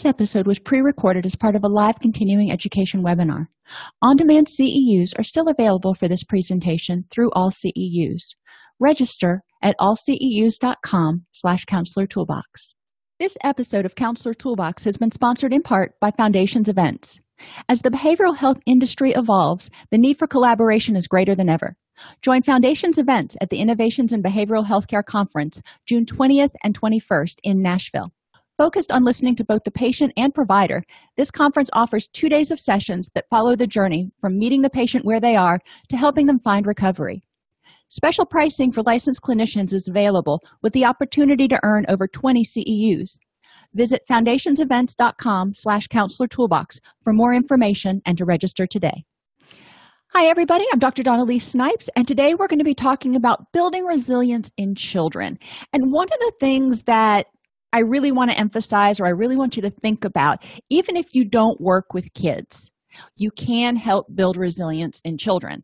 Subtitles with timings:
[0.00, 3.48] This episode was pre recorded as part of a live continuing education webinar.
[4.00, 8.22] On demand CEUs are still available for this presentation through all CEUs.
[8.78, 12.74] Register at allceus.com slash counselor toolbox.
[13.18, 17.20] This episode of Counselor Toolbox has been sponsored in part by Foundations Events.
[17.68, 21.76] As the behavioral health industry evolves, the need for collaboration is greater than ever.
[22.22, 27.60] Join Foundations Events at the Innovations in Behavioral Healthcare Conference, June 20th and 21st in
[27.60, 28.14] Nashville.
[28.60, 30.84] Focused on listening to both the patient and provider,
[31.16, 35.02] this conference offers two days of sessions that follow the journey from meeting the patient
[35.02, 37.22] where they are to helping them find recovery.
[37.88, 43.16] Special pricing for licensed clinicians is available with the opportunity to earn over 20 CEUs.
[43.72, 49.06] Visit foundationsevents.com slash counselor toolbox for more information and to register today.
[50.08, 50.66] Hi, everybody.
[50.70, 51.02] I'm Dr.
[51.02, 55.38] Dawn-Elise Snipes, and today we're going to be talking about building resilience in children.
[55.72, 57.28] And one of the things that
[57.72, 61.14] I really want to emphasize, or I really want you to think about, even if
[61.14, 62.70] you don't work with kids,
[63.16, 65.62] you can help build resilience in children.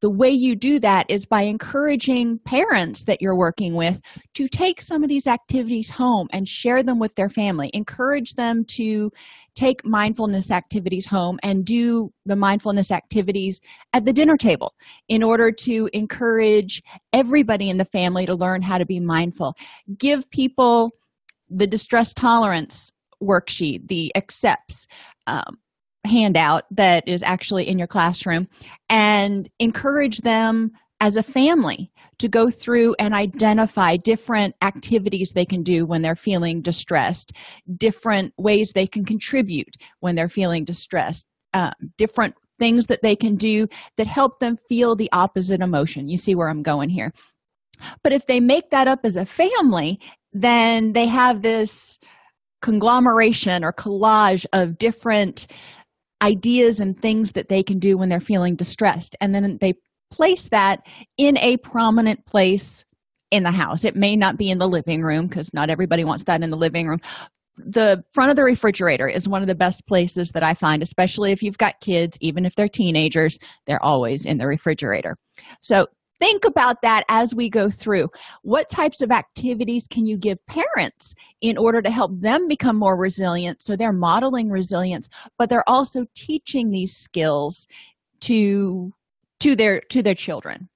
[0.00, 4.00] The way you do that is by encouraging parents that you're working with
[4.34, 7.70] to take some of these activities home and share them with their family.
[7.72, 9.12] Encourage them to
[9.54, 13.60] take mindfulness activities home and do the mindfulness activities
[13.92, 14.74] at the dinner table
[15.08, 16.82] in order to encourage
[17.12, 19.54] everybody in the family to learn how to be mindful.
[19.98, 20.90] Give people
[21.54, 22.90] the distress tolerance
[23.22, 24.86] worksheet, the accepts
[25.26, 25.58] um,
[26.04, 28.48] handout that is actually in your classroom,
[28.88, 35.62] and encourage them as a family to go through and identify different activities they can
[35.62, 37.32] do when they're feeling distressed,
[37.76, 43.34] different ways they can contribute when they're feeling distressed, uh, different things that they can
[43.34, 46.08] do that help them feel the opposite emotion.
[46.08, 47.12] You see where I'm going here.
[48.04, 49.98] But if they make that up as a family
[50.32, 51.98] then they have this
[52.60, 55.46] conglomeration or collage of different
[56.22, 59.16] ideas and things that they can do when they're feeling distressed.
[59.20, 59.74] And then they
[60.10, 60.80] place that
[61.18, 62.84] in a prominent place
[63.30, 63.84] in the house.
[63.84, 66.56] It may not be in the living room because not everybody wants that in the
[66.56, 67.00] living room.
[67.56, 71.32] The front of the refrigerator is one of the best places that i find especially
[71.32, 75.16] if you've got kids even if they're teenagers they're always in the refrigerator.
[75.60, 75.86] So
[76.20, 78.08] think about that as we go through.
[78.42, 82.96] What types of activities can you give parents in order to help them become more
[82.96, 83.62] resilient?
[83.62, 85.08] So they're modeling resilience,
[85.38, 87.66] but they're also teaching these skills
[88.20, 88.92] to
[89.40, 90.68] to their to their children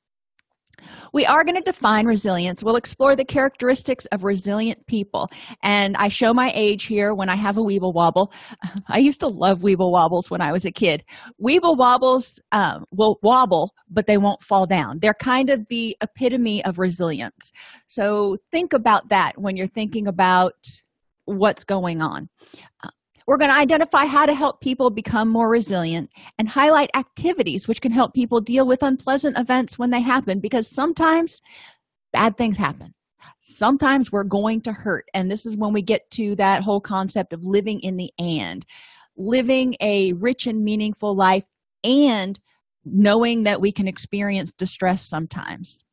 [1.12, 2.62] we are going to define resilience.
[2.62, 5.28] We'll explore the characteristics of resilient people.
[5.62, 8.32] And I show my age here when I have a Weeble Wobble.
[8.88, 11.04] I used to love Weeble Wobbles when I was a kid.
[11.42, 14.98] Weeble Wobbles um, will wobble, but they won't fall down.
[15.00, 17.53] They're kind of the epitome of resilience.
[17.86, 20.54] So think about that when you're thinking about
[21.25, 22.28] what's going on.
[23.26, 27.81] We're going to identify how to help people become more resilient and highlight activities which
[27.81, 31.42] can help people deal with unpleasant events when they happen because sometimes
[32.12, 32.94] bad things happen.
[33.41, 35.09] Sometimes we're going to hurt.
[35.12, 38.65] And this is when we get to that whole concept of living in the and,
[39.16, 41.44] living a rich and meaningful life
[41.82, 42.38] and
[42.84, 45.84] knowing that we can experience distress sometimes.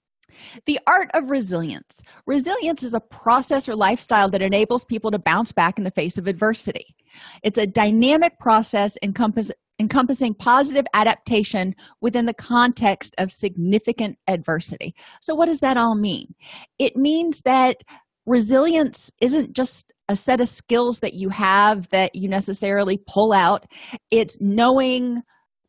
[0.66, 2.02] The art of resilience.
[2.26, 6.18] Resilience is a process or lifestyle that enables people to bounce back in the face
[6.18, 6.96] of adversity.
[7.44, 14.96] It's a dynamic process encompass, encompassing positive adaptation within the context of significant adversity.
[15.22, 16.34] So, what does that all mean?
[16.80, 17.78] It means that
[18.26, 23.66] resilience isn't just a set of skills that you have that you necessarily pull out,
[24.12, 25.22] it's knowing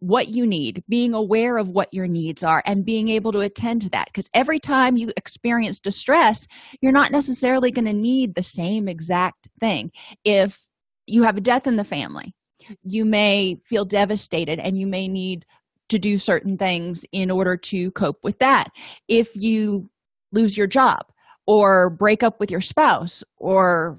[0.07, 3.83] what you need, being aware of what your needs are, and being able to attend
[3.83, 4.07] to that.
[4.07, 6.47] Because every time you experience distress,
[6.81, 9.91] you're not necessarily going to need the same exact thing.
[10.25, 10.59] If
[11.07, 12.35] you have a death in the family,
[12.83, 15.45] you may feel devastated and you may need
[15.89, 18.69] to do certain things in order to cope with that.
[19.09, 19.91] If you
[20.33, 21.07] lose your job,
[21.47, 23.99] or break up with your spouse, or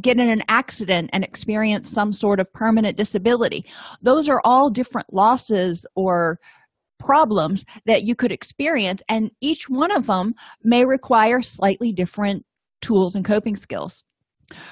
[0.00, 3.64] get in an accident and experience some sort of permanent disability.
[4.02, 6.38] Those are all different losses or
[6.98, 12.44] problems that you could experience, and each one of them may require slightly different
[12.80, 14.02] tools and coping skills.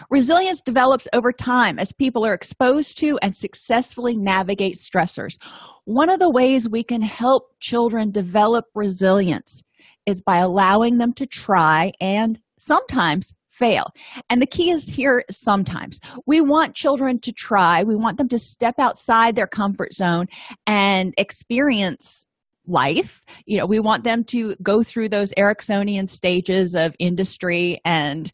[0.09, 5.37] Resilience develops over time as people are exposed to and successfully navigate stressors.
[5.85, 9.63] One of the ways we can help children develop resilience
[10.07, 13.93] is by allowing them to try and sometimes fail.
[14.29, 16.01] And the key is here sometimes.
[16.27, 20.27] We want children to try, we want them to step outside their comfort zone
[20.67, 22.27] and experience
[22.67, 23.21] life.
[23.47, 28.31] You know, we want them to go through those Eriksonian stages of industry and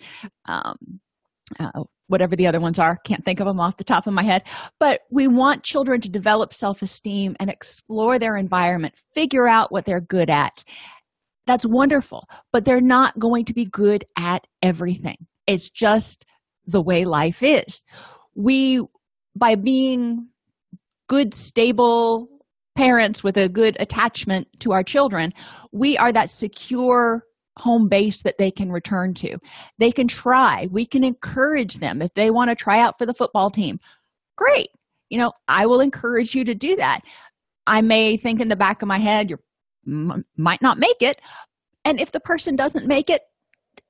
[0.47, 1.01] um,
[1.59, 4.23] uh, whatever the other ones are can't think of them off the top of my
[4.23, 4.43] head
[4.81, 10.01] but we want children to develop self-esteem and explore their environment figure out what they're
[10.01, 10.65] good at
[11.51, 15.17] that's wonderful but they're not going to be good at everything.
[15.47, 16.25] It's just
[16.67, 17.85] the way life is.
[18.37, 18.87] We
[19.35, 20.29] by being
[21.09, 22.29] good stable
[22.77, 25.35] parents with a good attachment to our children
[25.73, 27.25] we are that secure
[27.59, 29.37] home base that they can return to.
[29.79, 30.69] They can try.
[30.71, 32.01] We can encourage them.
[32.01, 33.81] If they want to try out for the football team
[34.37, 34.69] great.
[35.11, 37.01] You know i will encourage you to do that.
[37.67, 39.39] I may think in the back of my head you
[39.91, 41.21] m- might not make it
[41.85, 43.23] and if the person doesn't make it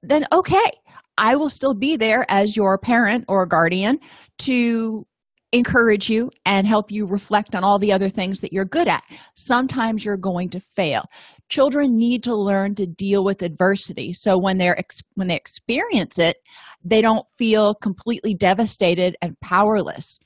[0.02, 0.70] then okay
[1.19, 3.99] i will still be there as your parent or guardian
[4.38, 5.05] to
[5.52, 9.02] encourage you and help you reflect on all the other things that you're good at.
[9.35, 11.06] Sometimes you're going to fail.
[11.49, 14.12] Children need to learn to deal with adversity.
[14.12, 16.37] So when they're ex- when they experience it,
[16.85, 20.19] they don't feel completely devastated and powerless.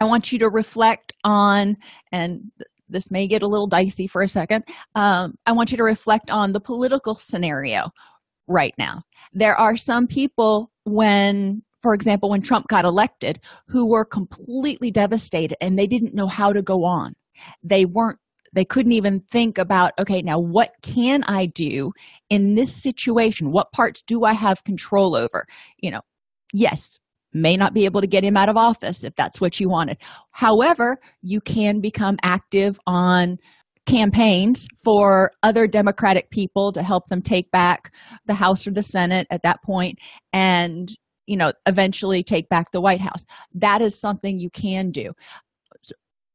[0.00, 1.76] I want you to reflect on
[2.12, 2.50] and
[2.88, 4.64] this may get a little dicey for a second.
[4.94, 7.90] Um, I want you to reflect on the political scenario
[8.46, 9.02] right now.
[9.32, 15.56] There are some people when for example, when Trump got elected, who were completely devastated
[15.60, 17.14] and they didn't know how to go on.
[17.62, 18.18] They weren't,
[18.52, 21.92] they couldn't even think about, okay, now what can I do
[22.30, 23.52] in this situation?
[23.52, 25.46] What parts do I have control over?
[25.78, 26.00] You know,
[26.52, 26.98] yes,
[27.32, 29.98] may not be able to get him out of office if that's what you wanted.
[30.30, 33.38] However, you can become active on
[33.86, 37.92] campaigns for other democratic people to help them take back
[38.26, 39.98] the house or the senate at that point
[40.34, 40.94] and
[41.26, 43.24] you know eventually take back the white house.
[43.54, 45.12] That is something you can do.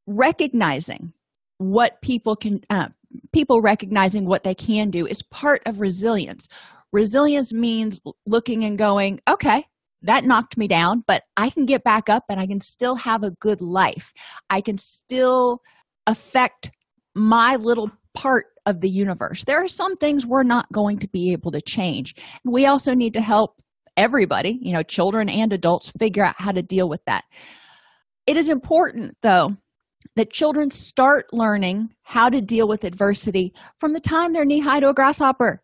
[0.07, 1.13] Recognizing
[1.59, 2.89] what people can uh,
[3.31, 6.47] people recognizing what they can do is part of resilience.
[6.91, 9.65] Resilience means looking and going okay
[10.03, 13.23] that knocked me down but i can get back up and i can still have
[13.23, 14.13] a good life
[14.49, 15.59] i can still
[16.07, 16.71] affect
[17.15, 21.31] my little part of the universe there are some things we're not going to be
[21.31, 22.15] able to change
[22.45, 23.55] we also need to help
[23.97, 27.23] everybody, you know, children and adults, figure out how to deal with that.
[28.25, 29.55] It is important, though,
[30.15, 34.79] that children start learning how to deal with adversity from the time they're knee high
[34.79, 35.61] to a grasshopper.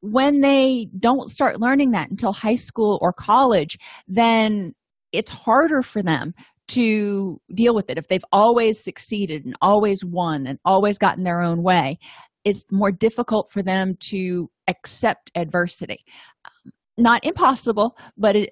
[0.00, 4.74] When they don't start learning that until high school or college, then
[5.12, 6.34] it's harder for them
[6.68, 7.98] to deal with it.
[7.98, 11.98] If they've always succeeded and always won and always gotten their own way,
[12.44, 16.04] it's more difficult for them to accept adversity
[16.44, 18.50] um, not impossible but it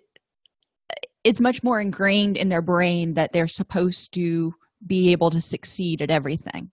[1.25, 4.53] it's much more ingrained in their brain that they're supposed to
[4.87, 6.71] be able to succeed at everything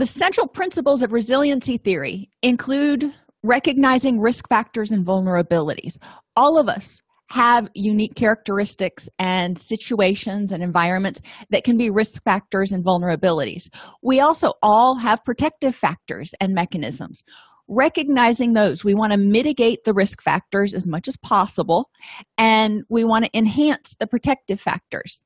[0.00, 3.12] the central principles of resiliency theory include
[3.42, 5.98] recognizing risk factors and vulnerabilities.
[6.36, 11.20] All of us have unique characteristics and situations and environments
[11.50, 13.68] that can be risk factors and vulnerabilities.
[14.02, 17.22] We also all have protective factors and mechanisms.
[17.68, 21.90] Recognizing those we want to mitigate the risk factors as much as possible
[22.38, 25.22] and we want to enhance the protective factors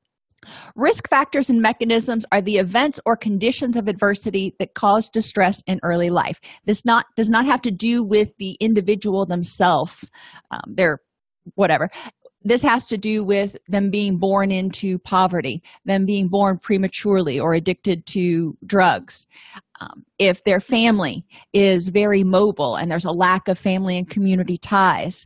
[0.75, 5.79] risk factors and mechanisms are the events or conditions of adversity that cause distress in
[5.83, 6.39] early life.
[6.65, 10.09] This not does not have to do with the individual themselves
[10.51, 10.99] um, they're
[11.55, 11.89] whatever.
[12.43, 17.53] This has to do with them being born into poverty them being born prematurely or
[17.53, 19.25] addicted to drugs.
[19.81, 24.57] Um, if their family is very mobile and there's a lack of family and community
[24.57, 25.25] ties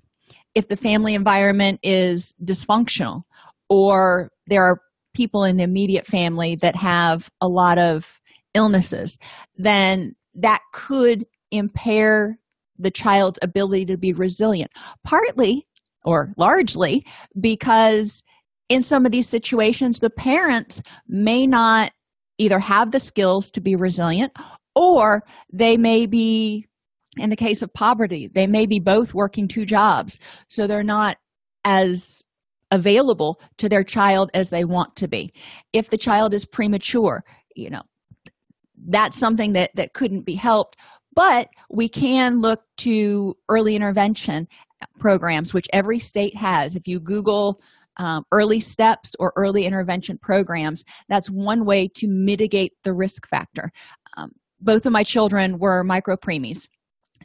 [0.56, 3.24] if the family environment is dysfunctional
[3.70, 4.82] or there are
[5.14, 8.20] people in the immediate family that have a lot of
[8.54, 9.18] illnesses
[9.58, 12.38] then that could impair
[12.78, 14.72] the child's ability to be resilient
[15.06, 15.68] partly
[16.04, 17.06] or largely
[17.40, 18.24] because
[18.70, 21.92] in some of these situations the parents may not
[22.38, 24.32] either have the skills to be resilient
[24.76, 26.66] or they may be
[27.18, 30.18] in the case of poverty they may be both working two jobs.
[30.48, 31.18] So they're not
[31.66, 32.24] as
[32.72, 35.34] available to their child as they want to be.
[35.74, 37.24] If the child is premature
[37.56, 37.82] you know
[38.88, 40.78] that's something that that couldn't be helped.
[41.14, 44.48] But we can look to early intervention
[45.00, 46.76] programs which every state has.
[46.76, 47.62] If you google
[47.98, 53.72] um, early steps or early intervention programs that's one way to mitigate the risk factor.
[54.16, 56.68] Um, both of my children were micro preemies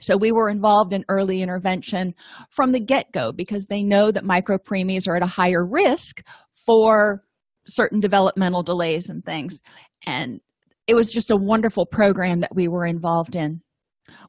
[0.00, 2.14] so we were involved in early intervention
[2.50, 6.22] from the get-go because they know that micro preemies are at a higher risk
[6.66, 7.22] for
[7.66, 9.60] certain developmental delays and things.
[10.06, 10.40] And
[10.86, 13.60] it was just a wonderful program that we were involved in.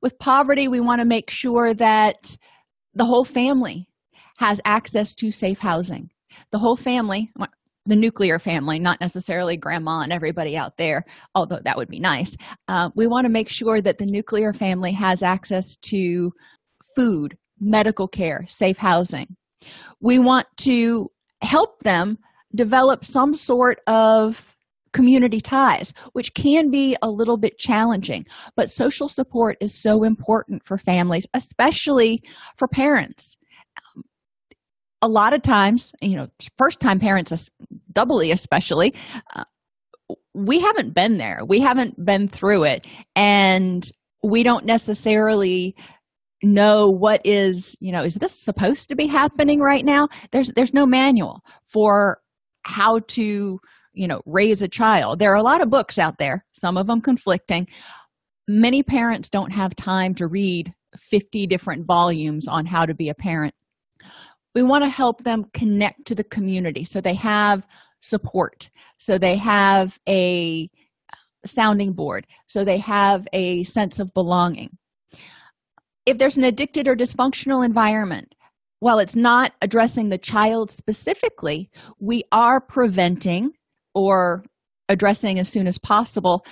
[0.01, 2.37] With poverty we want to make sure that
[2.93, 3.87] the whole family
[4.37, 6.09] has access to safe housing.
[6.51, 7.31] The whole family
[7.85, 12.35] the nuclear family not necessarily grandma and everybody out there although that would be nice
[12.67, 16.31] uh, we want to make sure that the nuclear family has access to
[16.95, 19.35] food medical care safe housing
[20.01, 21.09] we want to
[21.41, 22.17] help them
[22.53, 24.55] develop some sort of
[24.95, 28.25] community ties, which can be a little bit challenging.
[28.55, 32.23] But social support is so important for families, especially
[32.57, 33.35] for parents.
[35.01, 37.49] A lot of times, you know, first time parents,
[37.91, 38.93] doubly especially,
[39.35, 39.43] uh,
[40.33, 41.41] we haven't been there.
[41.47, 42.87] We haven't been through it.
[43.15, 43.89] And
[44.23, 45.75] we don't necessarily
[46.43, 50.73] know what is you know is this supposed to be happening right now there's there's
[50.73, 52.19] no manual for
[52.63, 53.57] how to
[53.93, 56.87] you know raise a child there are a lot of books out there some of
[56.87, 57.65] them conflicting
[58.47, 63.15] many parents don't have time to read 50 different volumes on how to be a
[63.15, 63.53] parent
[64.55, 66.85] we want to help them connect to the community.
[66.85, 67.67] So they have
[68.01, 68.69] support.
[68.97, 70.69] So they have a
[71.45, 72.25] sounding board.
[72.47, 74.77] So they have a sense of belonging.
[76.05, 78.33] If there's an addicted or dysfunctional environment
[78.79, 81.69] while it's not addressing the child specifically
[81.99, 83.51] we are preventing
[83.95, 84.43] or
[84.89, 86.45] addressing as soon as possible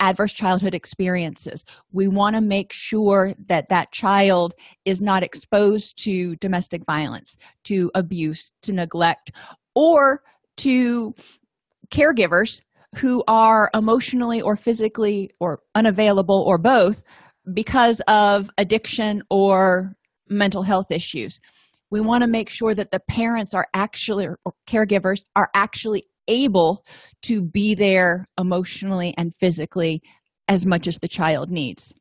[0.00, 1.64] adverse childhood experiences.
[1.92, 7.90] We want to make sure that that child is not exposed to domestic violence to
[7.94, 9.32] abuse to neglect
[9.74, 10.22] or
[10.58, 11.14] to
[11.90, 12.60] caregivers
[12.96, 17.02] who are emotionally or physically or unavailable or both
[17.52, 19.94] because of addiction or
[20.28, 21.40] mental health issues.
[21.90, 26.84] We want to make sure that the parents are actually or caregivers are actually able
[27.22, 30.00] to be there emotionally and physically
[30.46, 31.92] as much as the child needs.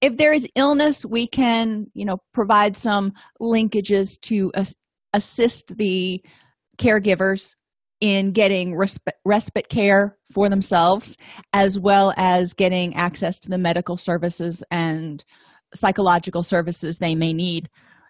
[0.00, 4.52] If there is illness we can you know provide some linkages to
[5.12, 6.22] assist the
[6.78, 7.54] caregivers
[8.00, 11.16] in getting respite, respite care for themselves
[11.54, 15.24] as well as getting access to the medical services and
[15.74, 17.68] psychological services they may need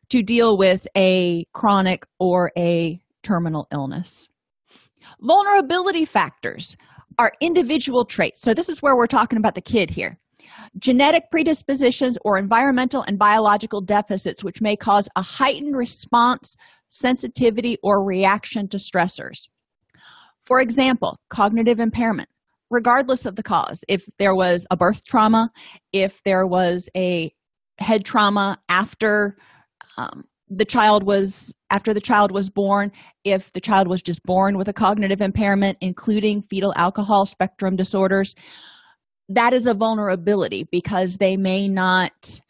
[0.08, 4.28] to deal with a chronic or a terminal illness
[5.20, 6.76] vulnerability factors
[7.18, 8.40] are individual traits.
[8.40, 10.18] So this is where we're talking about the kid here.
[10.78, 16.56] Genetic predispositions or environmental and biological deficits which may cause a heightened response
[16.88, 19.48] sensitivity or reaction to stressors.
[20.42, 22.28] For example cognitive impairment.
[22.68, 25.50] Regardless of the cause if there was a birth trauma
[25.92, 27.32] if there was a
[27.78, 29.36] head trauma after
[29.98, 32.92] um, the child was after the child was born
[33.24, 38.34] if the child was just born with a cognitive impairment including fetal alcohol spectrum disorders
[39.28, 42.40] that is a vulnerability because they may not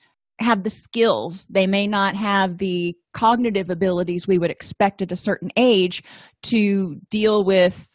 [0.41, 5.17] have the skills they may not have the cognitive abilities we would expect at a
[5.17, 6.03] certain age
[6.43, 7.89] to deal with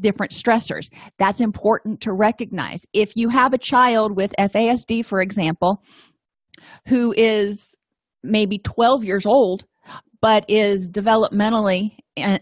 [0.00, 0.90] different stressors.
[1.18, 2.82] That's important to recognize.
[2.92, 5.82] If you have a child with fasd for example
[6.88, 7.74] who is
[8.26, 9.64] maybe 12 years old
[10.20, 11.90] but is developmentally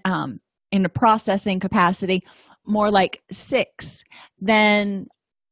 [0.04, 0.40] um,
[0.72, 2.22] in a processing capacity
[2.66, 4.02] more like six
[4.38, 5.06] then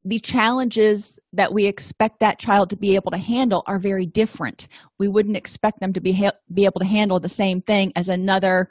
[0.04, 4.66] the challenges that we expect that child to be able to handle are very different.
[4.98, 8.08] We wouldn't expect them to be ha- be able to handle the same thing as
[8.08, 8.68] another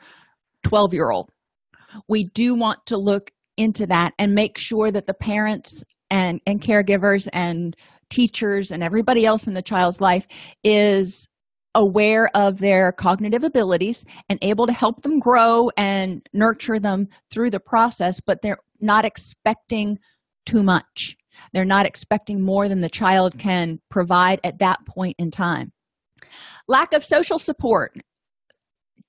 [0.64, 1.30] 12 year old
[2.08, 6.62] we do want to look into that and make sure that the parents and and
[6.62, 7.76] caregivers and
[8.10, 10.28] teachers and everybody else in the child's life
[10.64, 11.28] is
[11.76, 17.50] aware of their cognitive abilities and able to help them grow and nurture them through
[17.50, 19.98] the process but they're not expecting
[20.46, 21.16] too much.
[21.54, 25.72] They're not expecting more than the child can provide at that point in time.
[26.68, 27.94] Lack of social support.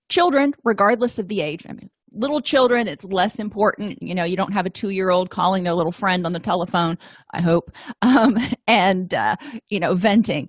[0.09, 4.02] Children regardless of the age i mean little children it's less important.
[4.02, 6.99] You know you don't have a two-year-old calling their little friend on the telephone
[7.33, 7.71] i hope
[8.02, 9.37] um, and uh,
[9.71, 10.49] you know venting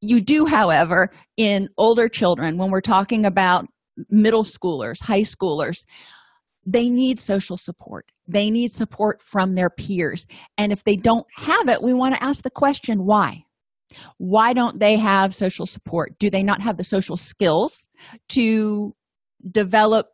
[0.00, 3.66] you do however in older children when we're talking about
[4.08, 5.84] middle schoolers high schoolers
[6.66, 8.06] they need social support.
[8.28, 10.26] They need support from their peers.
[10.58, 13.44] And if they don't have it we want to ask the question why?
[14.18, 16.18] Why don't they have social support?
[16.18, 17.88] Do they not have the social skills
[18.30, 18.94] to
[19.50, 20.06] develop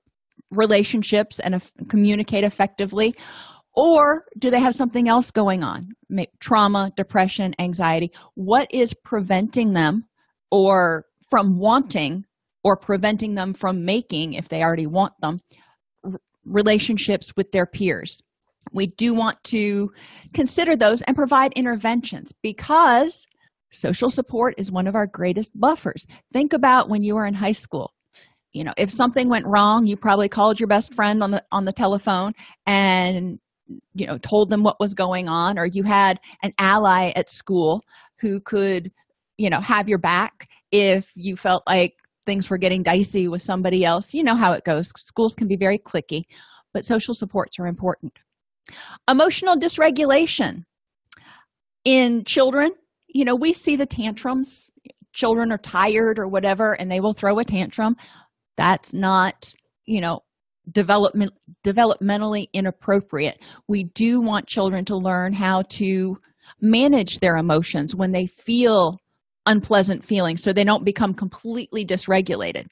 [0.50, 3.14] relationships and communicate effectively
[3.76, 5.92] or do they have something else going on?
[6.40, 8.10] Trauma depression anxiety.
[8.34, 10.06] What is preventing them
[10.50, 12.24] or from wanting
[12.64, 15.40] or preventing them from making if they already want them
[16.46, 18.22] relationships with their peers?
[18.72, 19.90] We do want to
[20.32, 23.26] consider those and provide interventions because
[23.70, 26.06] social support is one of our greatest buffers.
[26.32, 27.92] Think about when you were in high school.
[28.52, 31.66] You know if something went wrong you probably called your best friend on the on
[31.66, 32.32] the telephone
[32.64, 33.38] and
[33.94, 37.82] you know told them what was going on or you had an ally at school
[38.20, 38.92] who could
[39.38, 41.94] you know have your back if you felt like
[42.26, 44.12] things were getting dicey with somebody else.
[44.12, 44.88] You know how it goes.
[44.96, 46.24] Schools can be very cliquey
[46.76, 48.12] but social supports are important.
[49.08, 50.64] Emotional dysregulation
[51.86, 52.72] in children.
[53.08, 54.68] You know we see the tantrums.
[55.14, 57.96] Children are tired or whatever and they will throw a tantrum.
[58.58, 59.54] That's not
[59.86, 60.20] you know
[60.70, 61.32] development
[61.64, 63.38] developmentally inappropriate.
[63.68, 66.16] We do want children to learn how to
[66.60, 68.98] manage their emotions when they feel
[69.46, 72.66] unpleasant feelings so they don't become completely dysregulated.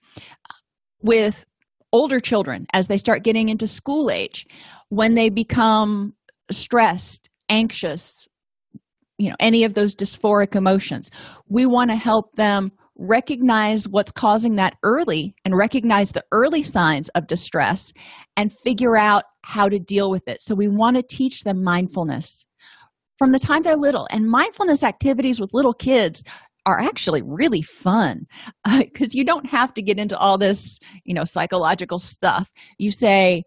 [1.03, 1.45] With
[1.95, 4.47] older children as they start getting into school age
[4.89, 6.13] when they become
[6.51, 8.27] stressed anxious
[9.17, 11.09] you know any of those dysphoric emotions
[11.49, 17.09] we want to help them recognize what's causing that early and recognize the early signs
[17.11, 17.93] of distress
[18.37, 20.43] and figure out how to deal with it.
[20.43, 22.47] So we want to teach them mindfulness.
[23.19, 26.23] From the time they're little and mindfulness activities with little kids
[26.67, 28.27] are actually really fun
[28.79, 32.49] because uh, you don't have to get into all this you know psychological stuff.
[32.79, 33.45] You say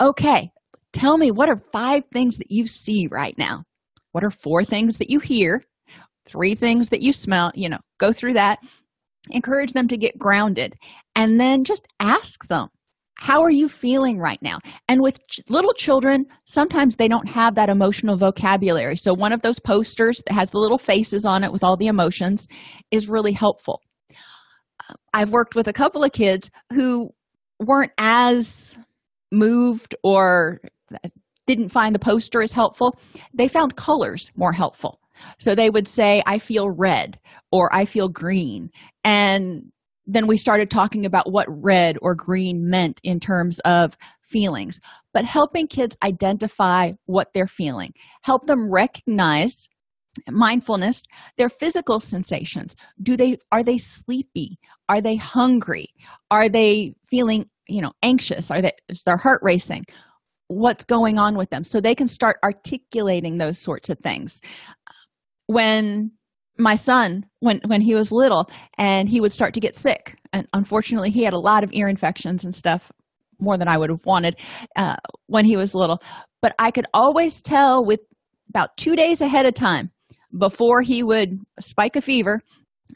[0.00, 0.50] okay
[0.92, 3.64] tell me what are five things that you see right now?
[4.12, 5.62] What are four things that you hear
[6.28, 8.58] three things that you smell you know go through that
[9.30, 10.74] encourage them to get grounded
[11.14, 12.68] and then just ask them
[13.18, 14.58] how are you feeling right now?
[14.88, 18.96] And with ch- little children sometimes they don't have that emotional vocabulary.
[18.96, 21.88] So one of those posters that has the little faces on it with all the
[21.88, 22.46] emotions
[22.92, 23.82] is really helpful.
[25.12, 27.10] I've worked with a couple of kids who
[27.58, 28.76] weren't as
[29.32, 30.60] moved or
[30.94, 31.08] uh,
[31.46, 32.96] didn't find the poster as helpful.
[33.34, 35.00] They found colors more helpful
[35.38, 37.18] so they would say i feel red
[37.52, 38.70] or i feel green.
[39.04, 39.72] And
[40.06, 44.80] then we started talking about what red or green meant in terms of feelings.
[45.12, 47.92] But helping kids identify what they're feeling
[48.22, 49.68] help them recognize
[50.30, 51.02] mindfulness
[51.36, 52.74] their physical sensations.
[53.02, 54.58] Do they are they sleepy?
[54.88, 55.88] Are they hungry?
[56.30, 58.50] Are they feeling you know anxious?
[58.50, 59.84] Are they is their heart racing?
[60.48, 61.62] What's going on with them?
[61.62, 64.40] So they can start articulating those sorts of things
[65.48, 66.12] when
[66.58, 70.16] my son when when he was little and he would start to get sick.
[70.32, 72.92] And unfortunately he had a lot of ear infections and stuff
[73.40, 74.36] more than i would have wanted
[74.76, 76.00] uh, when he was little.
[76.42, 78.00] But i could always tell with
[78.50, 79.90] about two days ahead of time
[80.36, 82.40] before he would spike a fever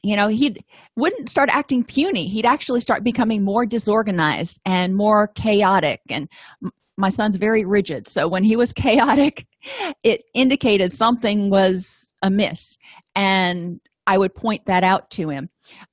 [0.03, 0.57] you know he
[0.97, 2.27] wouldn't start acting puny.
[2.27, 6.01] He'd actually start becoming more disorganized and more chaotic.
[6.09, 6.29] And
[6.97, 8.09] my son's very rigid.
[8.09, 9.47] So when he was chaotic
[10.03, 12.77] it indicated something was amiss
[13.15, 15.49] and i would point that out to him.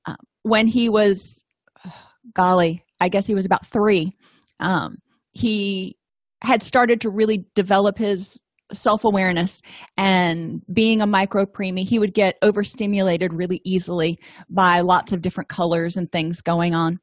[0.06, 1.44] Uh, when he was
[2.34, 4.16] golly i guess he was about three
[4.62, 4.98] um,
[5.32, 5.98] he
[6.42, 8.42] had started to really develop his
[8.74, 9.62] self-awareness
[9.98, 15.50] and being a micro preemie he would get overstimulated really easily by lots of different
[15.50, 17.00] colors and things going on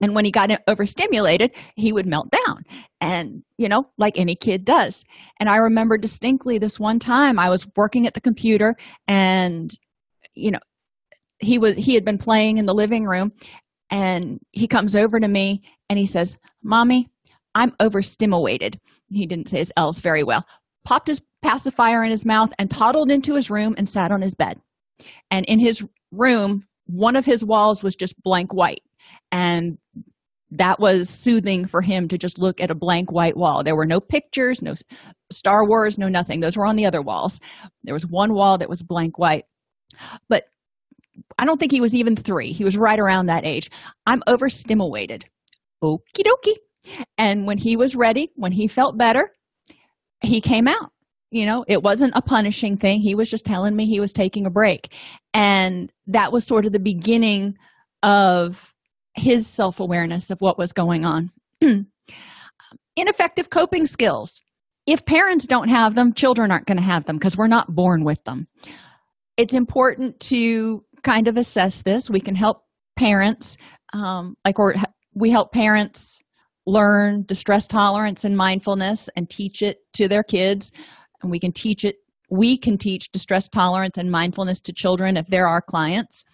[0.00, 2.64] and when he got overstimulated he would melt down.
[3.00, 5.04] And you know like any kid does.
[5.40, 9.76] And i remember distinctly this one time i was working at the computer and
[10.34, 10.60] you know
[11.38, 13.32] he was he had been playing in the living room
[13.90, 17.08] and he comes over to me and he says mommy
[17.54, 18.80] i'm overstimulated.
[19.08, 20.44] He didn't say his l's very well.
[20.84, 24.34] Popped his pacifier in his mouth and toddled into his room and sat on his
[24.34, 24.60] bed.
[25.30, 28.82] And in his room one of his walls was just blank white.
[29.32, 29.78] And
[30.50, 33.64] that was soothing for him to just look at a blank white wall.
[33.64, 34.74] There were no pictures no
[35.30, 36.40] star wars no nothing.
[36.40, 37.40] Those were on the other walls.
[37.82, 39.44] There was one wall that was blank white.
[40.28, 40.44] But
[41.38, 42.52] i don't think he was even three.
[42.52, 43.70] He was right around that age.
[44.06, 45.24] I'm overstimulated.
[45.82, 46.56] Okie dokie.
[47.18, 49.32] And when he was ready when he felt better
[50.22, 50.92] he came out.
[51.32, 53.00] You know it wasn't a punishing thing.
[53.00, 54.92] He was just telling me he was taking a break.
[55.34, 57.56] And that was sort of the beginning
[58.04, 58.72] of
[59.16, 61.30] his self awareness of what was going on.
[62.96, 64.40] Ineffective coping skills.
[64.86, 68.04] If parents don't have them, children aren't going to have them because we're not born
[68.04, 68.46] with them.
[69.36, 72.08] It's important to kind of assess this.
[72.08, 72.62] We can help
[72.96, 73.56] parents,
[73.92, 74.74] um, like or
[75.14, 76.20] we help parents
[76.66, 80.72] learn distress tolerance and mindfulness and teach it to their kids.
[81.22, 81.96] And we can teach it
[82.30, 86.24] we can teach distress tolerance and mindfulness to children if they're our clients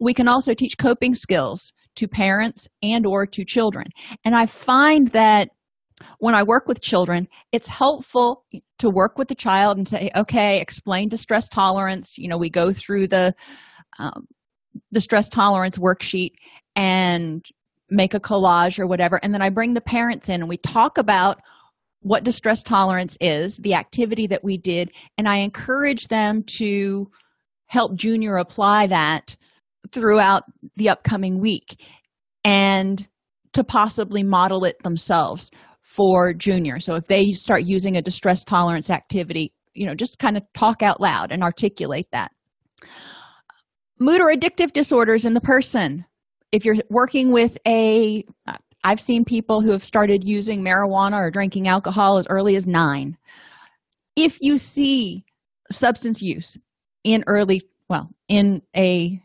[0.00, 3.86] we can also teach coping skills to parents and or to children.
[4.24, 5.48] And i find that
[6.18, 8.44] when i work with children it's helpful
[8.78, 12.18] to work with the child and say okay explain distress tolerance.
[12.18, 13.34] You know we go through the
[13.98, 14.26] um,
[14.90, 16.32] the stress tolerance worksheet
[16.76, 17.44] and
[17.90, 20.98] make a collage or whatever and then i bring the parents in and we talk
[20.98, 21.38] about
[22.00, 27.08] what distress tolerance is the activity that we did and i encourage them to
[27.66, 29.36] help junior apply that
[29.94, 30.42] throughout
[30.76, 31.80] the upcoming week
[32.44, 33.08] and
[33.54, 36.80] to possibly model it themselves for junior.
[36.80, 40.82] So if they start using a distress tolerance activity you know just kind of talk
[40.82, 42.32] out loud and articulate that.
[43.98, 46.04] Mood or addictive disorders in the person.
[46.52, 48.24] If you're working with a
[48.84, 53.16] i've seen people who have started using marijuana or drinking alcohol as early as nine.
[54.16, 55.24] If you see
[55.70, 56.56] substance use
[57.02, 59.20] in early well in a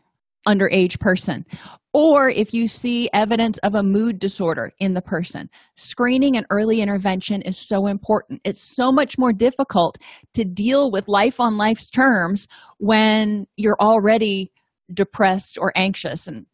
[0.46, 1.44] underage person
[1.92, 5.50] or if you see evidence of a mood disorder in the person.
[5.76, 8.40] Screening and early intervention is so important.
[8.44, 9.98] It's so much more difficult
[10.34, 12.46] to deal with life on life's terms
[12.78, 14.52] when you're already
[14.92, 16.26] depressed or anxious.
[16.26, 16.46] And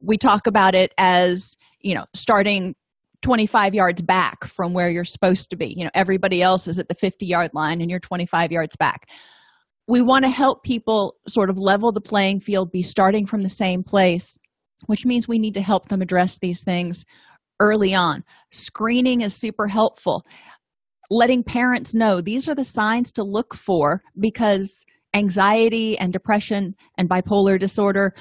[0.00, 2.74] we talk about it as you know starting
[3.22, 5.74] 25 yards back from where you're supposed to be.
[5.76, 9.08] You know everybody else is at the 50 yard line and you're 25 yards back
[9.88, 13.50] we want to help people sort of level the playing field be starting from the
[13.50, 14.36] same place
[14.86, 17.04] which means we need to help them address these things
[17.60, 18.24] early on.
[18.50, 20.24] Screening is super helpful.
[21.10, 27.08] Letting parents know these are the signs to look for because anxiety and depression and
[27.08, 28.14] bipolar disorder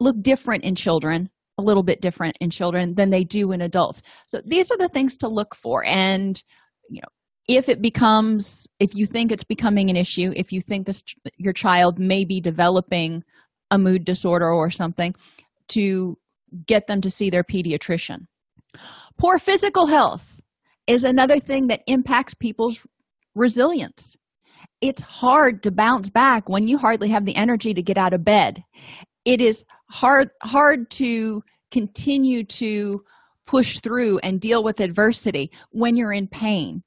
[0.00, 1.28] look different in children
[1.58, 4.00] a little bit different in children than they do in adults.
[4.28, 6.40] So these are the things to look for and
[6.88, 7.08] you know
[7.48, 11.02] if it becomes if you think it's becoming an issue if you think this
[11.38, 13.24] your child may be developing
[13.70, 15.14] a mood disorder or something
[15.68, 16.16] to
[16.66, 18.26] get them to see their pediatrician.
[19.18, 20.40] Poor physical health
[20.86, 22.86] is another thing that impacts people's
[23.34, 24.16] resilience.
[24.80, 28.24] It's hard to bounce back when you hardly have the energy to get out of
[28.24, 28.62] bed.
[29.24, 33.02] It is hard hard to continue to
[33.46, 36.82] push through and deal with adversity when you're in pain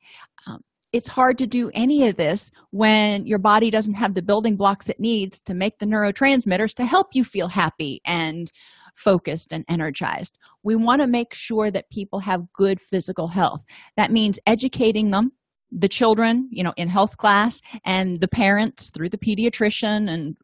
[0.94, 4.90] it's hard to do any of this when your body doesn't have the building blocks
[4.90, 8.52] it needs to make the neurotransmitters to help you feel happy and
[8.96, 10.38] focused and energized.
[10.64, 13.64] We want to make sure that people have good physical health.
[13.96, 15.32] That means educating them
[15.74, 20.36] the children you know in health class and the parents through the pediatrician and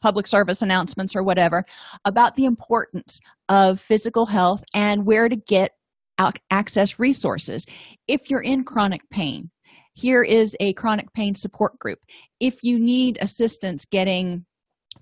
[0.00, 1.64] public service announcements or whatever
[2.06, 5.72] about the importance of physical health and where to get
[6.50, 7.66] access resources.
[8.06, 9.50] If you're in chronic pain
[9.94, 11.98] here is a chronic pain support group.
[12.40, 14.44] If you need assistance getting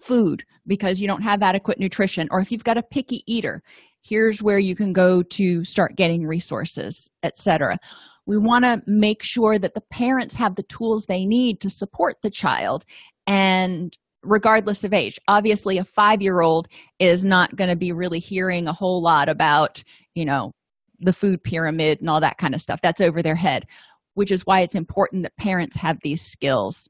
[0.01, 3.61] food because you don't have adequate nutrition or if you've got a picky eater
[4.03, 7.77] here's where you can go to start getting resources etc
[8.25, 12.17] we want to make sure that the parents have the tools they need to support
[12.23, 12.85] the child
[13.27, 15.19] and regardless of age.
[15.29, 19.29] Obviously a five year old is not going to be really hearing a whole lot
[19.29, 19.83] about
[20.15, 20.53] you know
[21.01, 22.81] the food pyramid and all that kind of stuff.
[22.83, 23.67] That's over their head
[24.15, 26.89] which is why it's important that parents have these skills.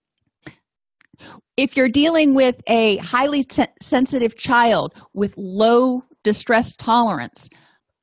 [1.56, 3.46] If you're dealing with a highly
[3.82, 7.48] sensitive child with low distress tolerance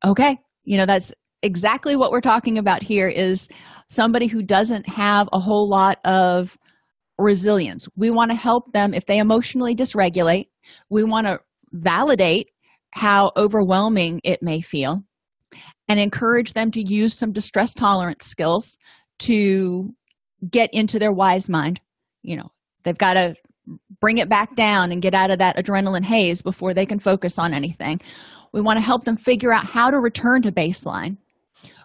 [0.03, 3.47] okay you know that's exactly what we're talking about here is
[3.89, 6.57] somebody who doesn't have a whole lot of
[7.17, 7.87] resilience.
[7.95, 10.47] We want to help them if they emotionally dysregulate.
[10.89, 11.39] We want to
[11.71, 12.49] validate
[12.91, 15.03] how overwhelming it may feel
[15.87, 18.77] and encourage them to use some distress tolerance skills
[19.19, 19.93] to
[20.49, 21.79] get into their wise mind.
[22.21, 22.51] You know
[22.83, 23.35] they've got to
[23.99, 27.37] bring it back down and get out of that adrenaline haze before they can focus
[27.37, 27.99] on anything.
[28.53, 31.17] We want to help them figure out how to return to baseline.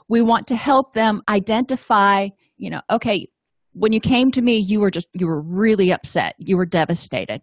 [0.08, 3.28] We want to help them identify you know okay
[3.72, 6.34] when you came to me you were just you were really upset.
[6.38, 7.42] You were devastated.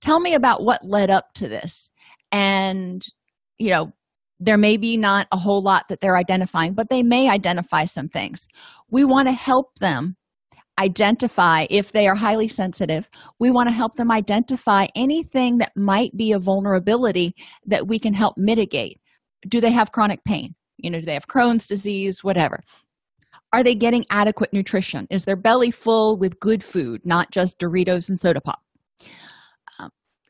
[0.00, 1.90] Tell me about what led up to this.
[2.32, 3.04] And
[3.58, 3.92] you know
[4.38, 8.08] there may be not a whole lot that they're identifying but they may identify some
[8.08, 8.46] things.
[8.90, 10.16] We want to help them
[10.78, 13.08] identify if they are highly sensitive
[13.40, 18.12] we want to help them identify anything that might be a vulnerability that we can
[18.12, 19.00] help mitigate.
[19.48, 20.54] Do they have chronic pain?
[20.76, 22.60] You know do they have crohn's disease whatever.
[23.52, 25.06] Are they getting adequate nutrition?
[25.08, 28.60] Is their belly full with good food not just doritos and soda pop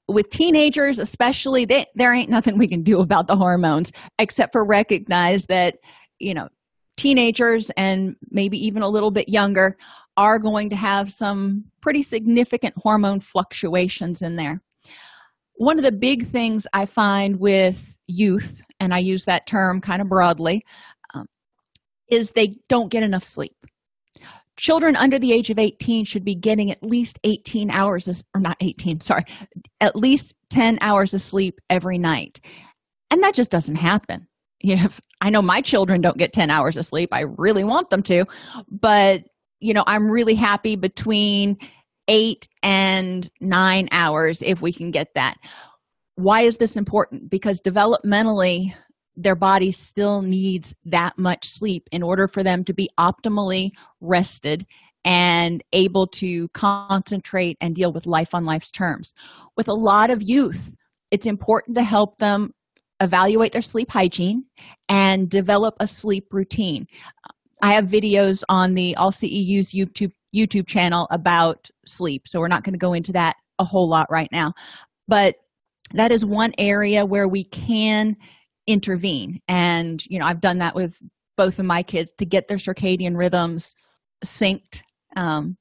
[0.09, 4.65] with teenagers especially they, there ain't nothing we can do about the hormones except for
[4.65, 5.79] recognize that
[6.19, 6.49] you know
[6.97, 9.77] teenagers and maybe even a little bit younger
[10.17, 14.63] are going to have some pretty significant hormone fluctuations in there.
[15.57, 20.01] One of the big things i find with youth and i use that term kind
[20.01, 20.65] of broadly
[21.15, 21.27] um,
[22.09, 23.57] is they don't get enough sleep
[24.57, 28.41] children under the age of 18 should be getting at least 18 hours of, or
[28.41, 29.25] not 18 sorry
[29.81, 32.41] at least 10 hours of sleep every night.
[33.11, 34.27] And that just doesn't happen.
[34.61, 34.89] You know
[35.21, 37.11] i know my children don't get 10 hours of sleep.
[37.13, 38.25] I really want them to.
[38.71, 39.23] But
[39.61, 41.59] you know i'm really happy between
[42.09, 45.37] eight and nine hours if we can get that.
[46.17, 47.31] Why is this important?
[47.31, 48.75] Because developmentally
[49.17, 54.67] their body still needs that much sleep in order for them to be optimally rested
[55.05, 59.15] and able to concentrate and deal with life on life's terms.
[59.57, 60.75] With a lot of youth,
[61.11, 62.53] it's important to help them
[63.01, 64.45] evaluate their sleep hygiene
[64.89, 66.87] and develop a sleep routine.
[67.63, 72.63] I have videos on the All CEU's YouTube YouTube channel about sleep, so we're not
[72.63, 74.53] going to go into that a whole lot right now.
[75.09, 75.37] But
[75.95, 78.17] that is one area where we can
[78.67, 79.41] intervene.
[79.49, 81.01] And you know i've done that with
[81.37, 83.75] both of my kids to get their circadian rhythms
[84.25, 84.83] synced
[85.17, 85.57] um,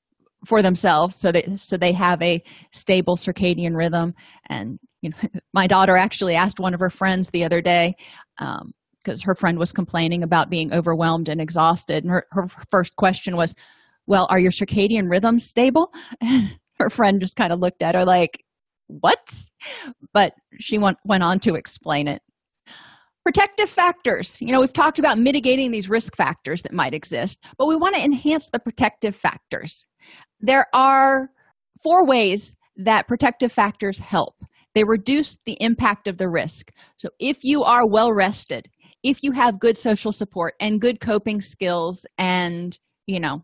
[0.45, 2.41] for themselves so that so they have a
[2.71, 4.13] stable circadian rhythm.
[4.49, 5.17] And you know
[5.53, 7.95] my daughter actually asked one of her friends the other day
[8.37, 12.03] because um, her friend was complaining about being overwhelmed and exhausted.
[12.03, 13.55] And her, her first question was
[14.07, 15.93] well are your circadian rhythms stable?
[16.77, 18.43] Her friend just kind of looked at her like
[18.87, 19.33] what?
[20.13, 22.21] But she went, went on to explain it
[23.25, 24.39] protective factors.
[24.39, 27.95] You know we've talked about mitigating these risk factors that might exist but we want
[27.95, 29.83] to enhance the protective factors.
[30.39, 31.29] There are
[31.81, 34.35] four ways that protective factors help.
[34.73, 36.71] They reduce the impact of the risk.
[36.97, 38.69] So if you are well rested
[39.05, 43.43] if you have good social support and good coping skills and you know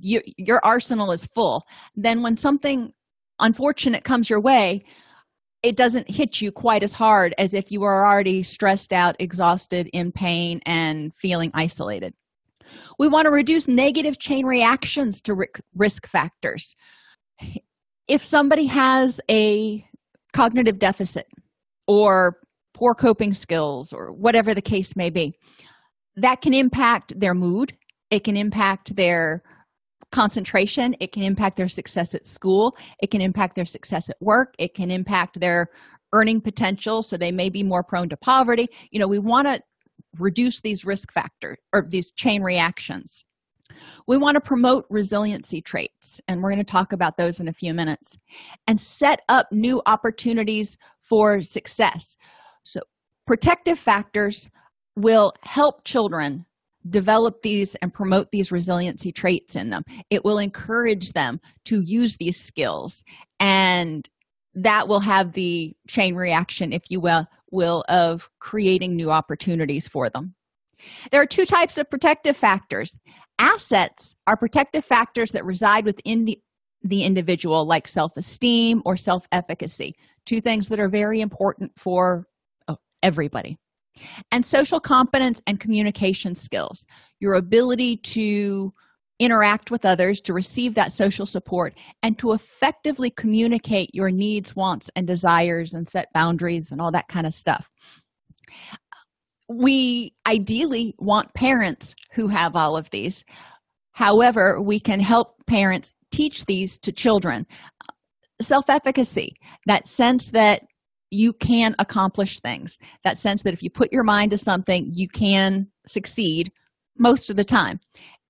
[0.00, 2.92] you, your arsenal is full then when something
[3.38, 4.82] unfortunate comes your way
[5.62, 9.88] it doesn't hit you quite as hard as if you were already stressed out, exhausted,
[9.92, 12.14] in pain, and feeling isolated.
[12.98, 15.36] We want to reduce negative chain reactions to
[15.74, 16.74] risk factors.
[18.08, 19.86] If somebody has a
[20.32, 21.26] cognitive deficit
[21.86, 22.38] or
[22.74, 25.34] poor coping skills or whatever the case may be,
[26.16, 27.76] that can impact their mood,
[28.10, 29.42] it can impact their
[30.12, 34.54] concentration it can impact their success at school it can impact their success at work
[34.58, 35.68] it can impact their
[36.12, 38.68] earning potential so they may be more prone to poverty.
[38.90, 39.60] You know we want to
[40.18, 43.24] reduce these risk factors or these chain reactions.
[44.06, 47.54] We want to promote resiliency traits and we're going to talk about those in a
[47.54, 48.18] few minutes
[48.66, 52.18] and set up new opportunities for success.
[52.62, 52.80] So
[53.26, 54.50] protective factors
[54.94, 56.44] will help children
[56.88, 59.84] develop these and promote these resiliency traits in them.
[60.10, 63.04] It will encourage them to use these skills
[63.38, 64.08] and
[64.54, 70.08] that will have the chain reaction if you will will of creating new opportunities for
[70.08, 70.34] them.
[71.10, 72.96] There are two types of protective factors.
[73.38, 76.40] Assets are protective factors that reside within the,
[76.82, 79.94] the individual like self-esteem or self-efficacy.
[80.26, 82.26] Two things that are very important for
[82.68, 83.58] oh, everybody
[84.30, 86.86] and social competence and communication skills.
[87.20, 88.72] Your ability to
[89.18, 94.90] interact with others to receive that social support and to effectively communicate your needs wants
[94.96, 97.70] and desires and set boundaries and all that kind of stuff.
[99.48, 103.22] We ideally want parents who have all of these.
[103.92, 107.46] However we can help parents teach these to children.
[108.40, 110.62] Self-efficacy that sense that
[111.12, 112.78] you can accomplish things.
[113.04, 116.50] That sense that if you put your mind to something you can succeed
[116.98, 117.80] most of the time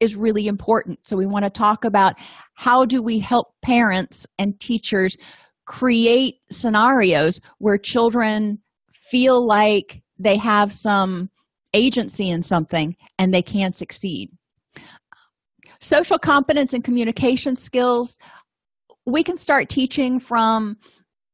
[0.00, 0.98] is really important.
[1.04, 2.14] So we want to talk about
[2.54, 5.16] how do we help parents and teachers
[5.64, 8.58] create scenarios where children
[8.92, 11.30] feel like they have some
[11.74, 14.30] agency in something and they can succeed.
[15.80, 18.18] Social competence and communication skills
[19.06, 20.76] we can start teaching from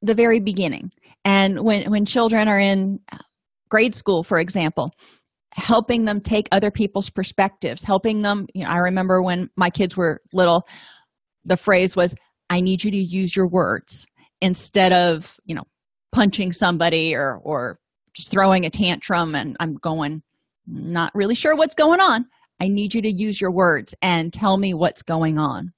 [0.01, 0.91] the very beginning
[1.29, 2.99] and when when children are in
[3.69, 4.91] grade school for example
[5.53, 9.97] helping them take other people's perspectives helping them you know i remember when my kids
[9.97, 10.67] were little
[11.45, 12.15] the phrase was
[12.51, 14.07] i need you to use your words
[14.41, 15.65] instead of you know
[16.13, 17.79] punching somebody or or
[18.15, 20.23] just throwing a tantrum and i'm going
[20.69, 22.27] not really sure what's going on.
[22.61, 25.73] I need you to use your words and tell me what's going on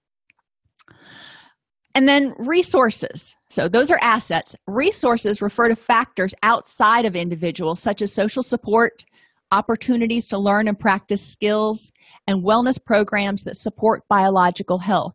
[1.95, 3.35] and then resources.
[3.49, 4.55] So those are assets.
[4.67, 9.05] Resources refer to factors outside of individuals, such as social support,
[9.53, 11.91] opportunities to learn and practice skills,
[12.27, 15.15] and wellness programs that support biological health.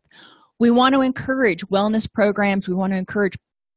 [0.60, 2.68] We want to encourage wellness programs.
[2.68, 3.36] We want to encourage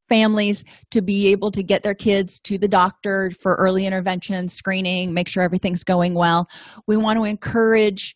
[0.08, 5.12] families to be able to get their kids to the doctor for early intervention, screening,
[5.12, 6.48] make sure everything's going well.
[6.86, 8.14] We want to encourage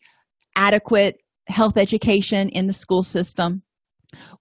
[0.55, 1.17] adequate
[1.47, 3.61] health education in the school system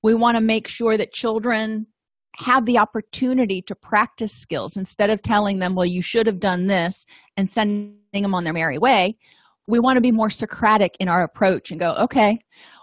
[0.03, 1.87] we want to make sure that children
[2.37, 6.67] have the opportunity to practice skills instead of telling them, well, you should have done
[6.67, 7.05] this
[7.37, 9.17] and sending them on their merry way.
[9.67, 12.39] We want to be more Socratic in our approach and go, okay,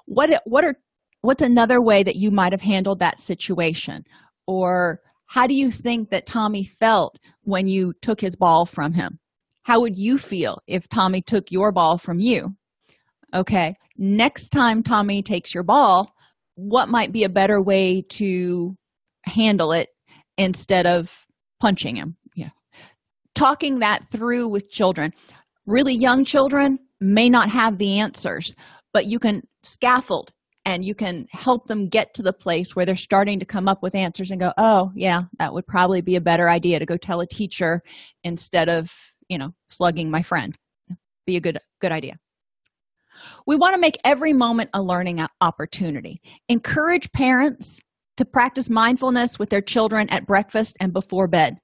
[0.06, 0.76] what what are
[1.22, 4.04] what's another way that you might have handled that situation?
[4.48, 9.20] Or how do you think that Tommy felt when you took his ball from him?
[9.64, 12.56] How would you feel if Tommy took your ball from you?
[13.36, 16.12] Okay, next time Tommy takes your ball,
[16.60, 18.76] what might be a better way to
[19.24, 19.90] handle it
[20.38, 21.26] instead of
[21.62, 22.18] punching him?
[22.36, 22.50] Yeah.
[23.34, 25.14] Talking that through with children.
[25.66, 28.54] Really young children may not have the answers,
[28.94, 30.34] but you can scaffold
[30.66, 33.82] and you can help them get to the place where they're starting to come up
[33.82, 36.98] with answers and go, oh, yeah, that would probably be a better idea to go
[36.98, 37.82] tell a teacher
[38.24, 38.92] instead of,
[39.30, 40.58] you know, slugging my friend.
[41.26, 42.18] Be a good, good idea.
[43.46, 46.22] We want to make every moment a learning opportunity.
[46.48, 47.80] Encourage parents
[48.18, 51.58] to practice mindfulness with their children at breakfast and before bed.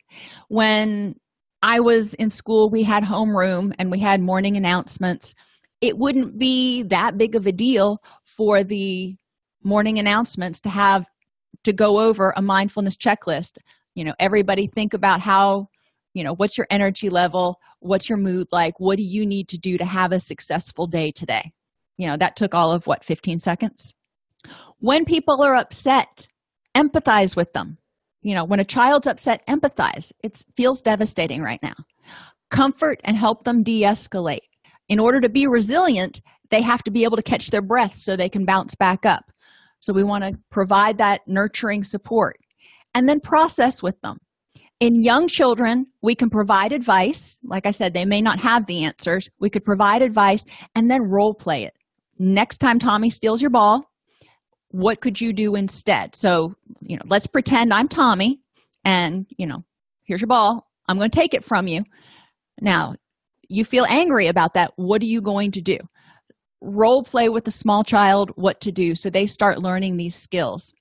[0.48, 1.16] When
[1.62, 5.34] I was in school, we had homeroom and we had morning announcements.
[5.82, 9.18] It wouldn't be that big of a deal for the
[9.64, 11.06] morning announcements to have
[11.66, 13.58] to go over a mindfulness checklist.
[13.96, 15.68] You know, everybody think about how,
[16.14, 17.58] you know, what's your energy level?
[17.86, 18.80] What's your mood like?
[18.80, 21.52] What do you need to do to have a successful day today?
[21.98, 23.94] You know, that took all of what, 15 seconds?
[24.80, 26.28] When people are upset,
[26.76, 27.78] empathize with them.
[28.22, 30.12] You know, when a child's upset, empathize.
[30.24, 31.76] It feels devastating right now.
[32.50, 34.40] Comfort and help them de escalate.
[34.90, 38.16] In order to be resilient, they have to be able to catch their breath so
[38.16, 39.32] they can bounce back up.
[39.80, 42.38] So we want to provide that nurturing support
[42.96, 44.18] and then process with them.
[44.80, 47.40] In young children, we can provide advice.
[47.44, 49.30] Like I said, they may not have the answers.
[49.40, 50.44] We could provide advice
[50.76, 51.74] and then role play it.
[52.20, 53.90] Next time Tommy steals your ball,
[54.70, 56.16] what could you do instead?
[56.16, 58.42] So, you know, let's pretend I'm Tommy
[58.84, 59.64] and, you know,
[60.04, 60.68] here's your ball.
[60.88, 61.84] I'm going to take it from you.
[62.62, 62.96] Now,
[63.48, 64.74] you feel angry about that.
[64.76, 65.78] What are you going to do?
[66.62, 70.74] Role play with the small child what to do so they start learning these skills.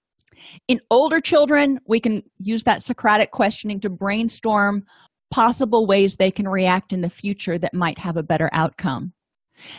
[0.68, 4.84] In older children, we can use that Socratic questioning to brainstorm
[5.30, 9.12] possible ways they can react in the future that might have a better outcome.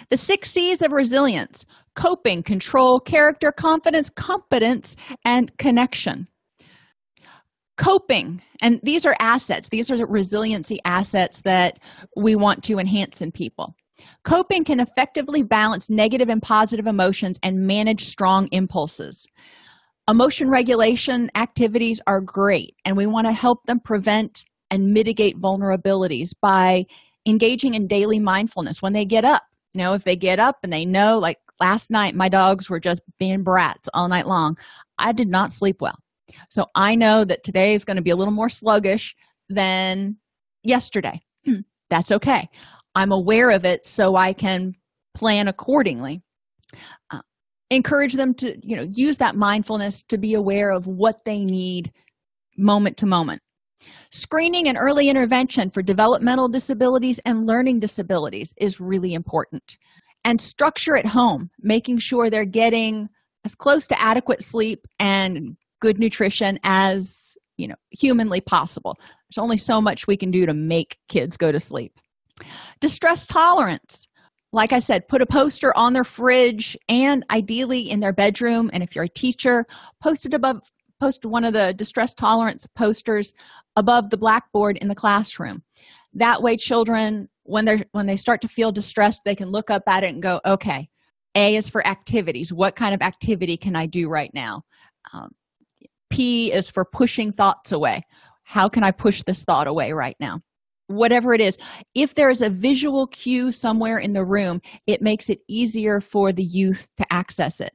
[0.09, 1.65] The six C's of resilience
[1.95, 6.27] coping, control, character, confidence, competence, and connection.
[7.77, 11.79] Coping, and these are assets, these are resiliency assets that
[12.17, 13.75] we want to enhance in people.
[14.23, 19.25] Coping can effectively balance negative and positive emotions and manage strong impulses.
[20.07, 26.29] Emotion regulation activities are great, and we want to help them prevent and mitigate vulnerabilities
[26.41, 26.85] by
[27.25, 29.43] engaging in daily mindfulness when they get up.
[29.73, 32.79] You know, if they get up and they know, like last night, my dogs were
[32.79, 34.57] just being brats all night long,
[34.99, 35.97] I did not sleep well.
[36.49, 39.15] So I know that today is going to be a little more sluggish
[39.49, 40.17] than
[40.63, 41.21] yesterday.
[41.89, 42.47] That's okay.
[42.93, 44.75] I'm aware of it so I can
[45.15, 46.21] plan accordingly.
[47.11, 47.21] Uh,
[47.69, 51.91] encourage them to you know use that mindfulness to be aware of what they need
[52.58, 53.41] moment to moment.
[54.12, 59.78] Screening and early intervention for developmental disabilities and learning disabilities is really important.
[60.23, 63.10] And structure at home making sure they're getting
[63.43, 68.97] as close to adequate sleep and good nutrition as you know humanly possible.
[69.30, 71.99] There's only so much we can do to make kids go to sleep.
[72.80, 74.08] Distress tolerance
[74.51, 78.69] like I said, put a poster on their fridge and ideally in their bedroom.
[78.73, 79.65] And if you're a teacher,
[80.01, 80.62] post it above,
[80.99, 83.34] post one of the distress tolerance posters
[83.75, 85.63] above the blackboard in the classroom.
[86.13, 89.84] That way, children, when they're when they start to feel distressed, they can look up
[89.88, 90.88] at it and go, okay,
[91.36, 92.53] A is for activities.
[92.53, 94.63] What kind of activity can I do right now?
[95.13, 95.31] Um,
[96.10, 98.03] P is for pushing thoughts away.
[98.43, 100.39] How can I push this thought away right now?
[100.88, 101.58] Whatever it is.
[101.93, 106.44] If there's a visual cue somewhere in the room it makes it easier for the
[106.44, 107.73] youth to access it.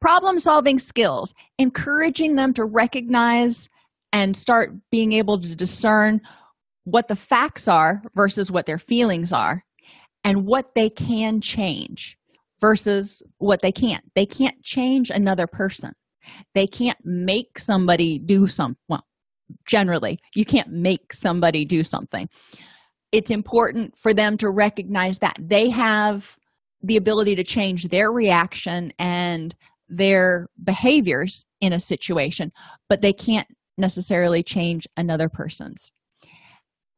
[0.00, 3.68] Problem solving skills encouraging them to recognize
[4.12, 6.20] and start being able to discern
[6.84, 9.62] what the facts are versus what their feelings are
[10.24, 12.16] and what they can change
[12.60, 14.04] versus what they can't.
[14.14, 15.92] They can't change another person.
[16.54, 19.04] They can't make somebody do some well
[19.66, 20.18] generally.
[20.34, 22.28] You can't make somebody do something.
[23.12, 26.36] It's important for them to recognize that they have
[26.82, 29.54] the ability to change their reaction and
[29.88, 32.52] their behaviors in a situation
[32.88, 35.90] but they can't necessarily change another person's.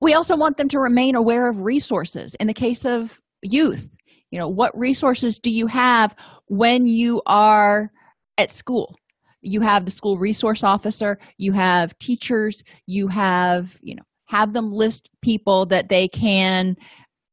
[0.01, 2.35] We also want them to remain aware of resources.
[2.37, 3.89] In the case of youth
[4.31, 6.15] you know what resources do you have
[6.47, 7.91] when you are
[8.39, 8.97] at school
[9.43, 14.71] you have the school resource officer you have teachers you have you know have them
[14.73, 16.77] list people that they can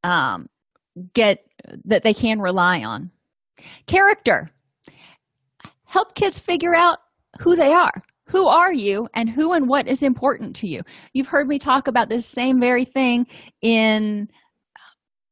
[0.04, 0.48] um,
[1.14, 1.44] get
[1.86, 3.12] that they can rely on.
[3.86, 4.52] Character.
[5.86, 7.00] Help kids figure out
[7.40, 8.04] who they are.
[8.30, 10.82] Who are you and who and what is important to you?
[11.14, 13.26] You've heard me talk about this same very thing
[13.62, 14.28] in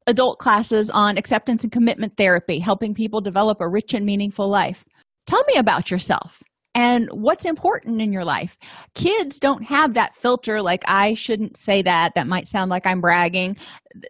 [0.07, 4.85] adult classes on acceptance and commitment therapy helping people develop a rich and meaningful life.
[5.27, 6.41] Tell me about yourself
[6.75, 8.57] and what's important in your life.
[8.93, 12.11] Kids don't have that filter like, I shouldn't say that.
[12.15, 13.57] That might sound like I'm bragging.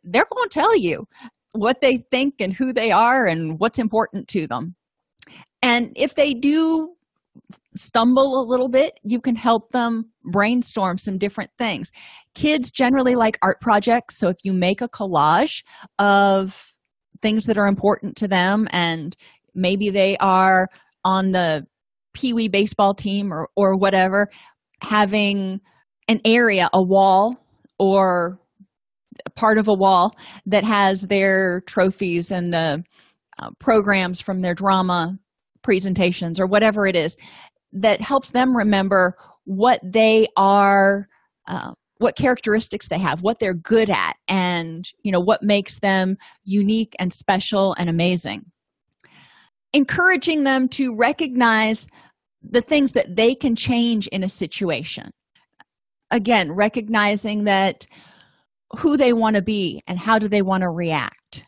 [0.03, 1.07] They're going to tell you
[1.53, 4.75] what they think and who they are and what's important to them.
[5.61, 6.95] And if they do
[7.75, 11.91] stumble a little bit, you can help them brainstorm some different things.
[12.33, 14.17] Kids generally like art projects.
[14.17, 15.63] So if you make a collage
[15.99, 16.73] of
[17.21, 19.15] things that are important to them and
[19.53, 20.67] maybe they are
[21.03, 21.65] on the
[22.15, 24.29] pee wee baseball team or, or whatever,
[24.81, 25.61] having
[26.07, 27.35] an area, a wall,
[27.77, 28.39] or
[29.35, 32.83] part of a wall that has their trophies and the
[33.39, 35.17] uh, programs from their drama
[35.61, 37.17] presentations or whatever it is
[37.73, 41.07] that helps them remember what they are
[41.47, 46.17] uh, what characteristics they have what they're good at and you know what makes them
[46.43, 48.43] unique and special and amazing.
[49.73, 51.87] Encouraging them to recognize
[52.49, 55.11] the things that they can change in a situation.
[56.11, 57.85] Again recognizing that
[58.79, 61.45] who they want to be and how do they want to react.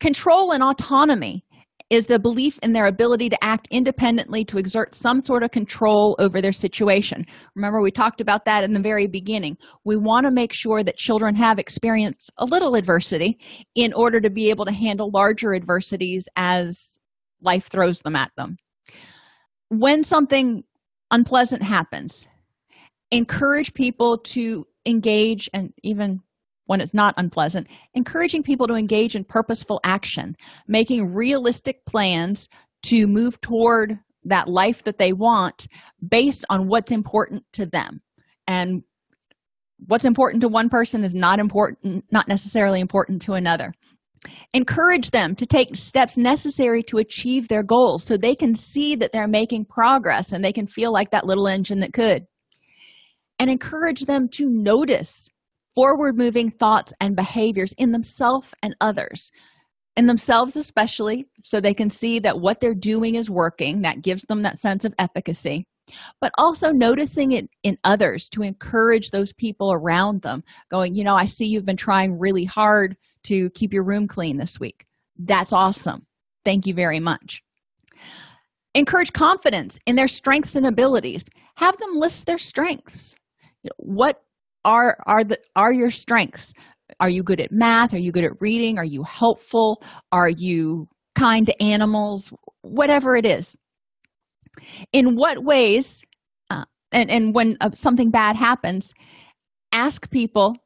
[0.00, 1.44] Control and autonomy
[1.90, 6.14] is the belief in their ability to act independently to exert some sort of control
[6.18, 7.24] over their situation.
[7.54, 9.56] Remember we talked about that in the very beginning.
[9.84, 13.38] We want to make sure that children have experienced a little adversity
[13.74, 16.98] in order to be able to handle larger adversities as
[17.40, 18.58] life throws them at them
[19.68, 20.64] when something
[21.10, 22.26] unpleasant happens
[23.10, 26.20] encourage people to engage and even
[26.66, 32.48] when it's not unpleasant encouraging people to engage in purposeful action making realistic plans
[32.82, 35.66] to move toward that life that they want
[36.06, 38.00] based on what's important to them.
[38.46, 38.82] And
[39.86, 43.72] what's important to one person is not important not necessarily important to another
[44.52, 49.12] encourage them to take steps necessary to achieve their goals so they can see that
[49.12, 52.26] they're making progress and they can feel like that little engine that could.
[53.38, 55.28] And encourage them to notice
[55.74, 59.30] forward moving thoughts and behaviors in themselves and others
[59.98, 64.22] in themselves especially so they can see that what they're doing is working that gives
[64.28, 65.66] them that sense of efficacy
[66.20, 71.14] but also noticing it in others to encourage those people around them going you know
[71.14, 72.96] i see you've been trying really hard
[73.28, 74.84] to keep your room clean this week.
[75.18, 76.06] That's awesome.
[76.44, 77.42] Thank you very much.
[78.74, 81.26] Encourage confidence in their strengths and abilities.
[81.56, 83.16] Have them list their strengths.
[83.76, 84.22] What
[84.64, 86.52] are are the are your strengths?
[87.00, 87.92] Are you good at math?
[87.92, 88.78] Are you good at reading?
[88.78, 89.82] Are you helpful?
[90.12, 92.32] Are you kind to animals?
[92.62, 93.56] Whatever it is.
[94.92, 96.02] In what ways
[96.50, 98.92] uh, and and when uh, something bad happens
[99.72, 100.56] ask people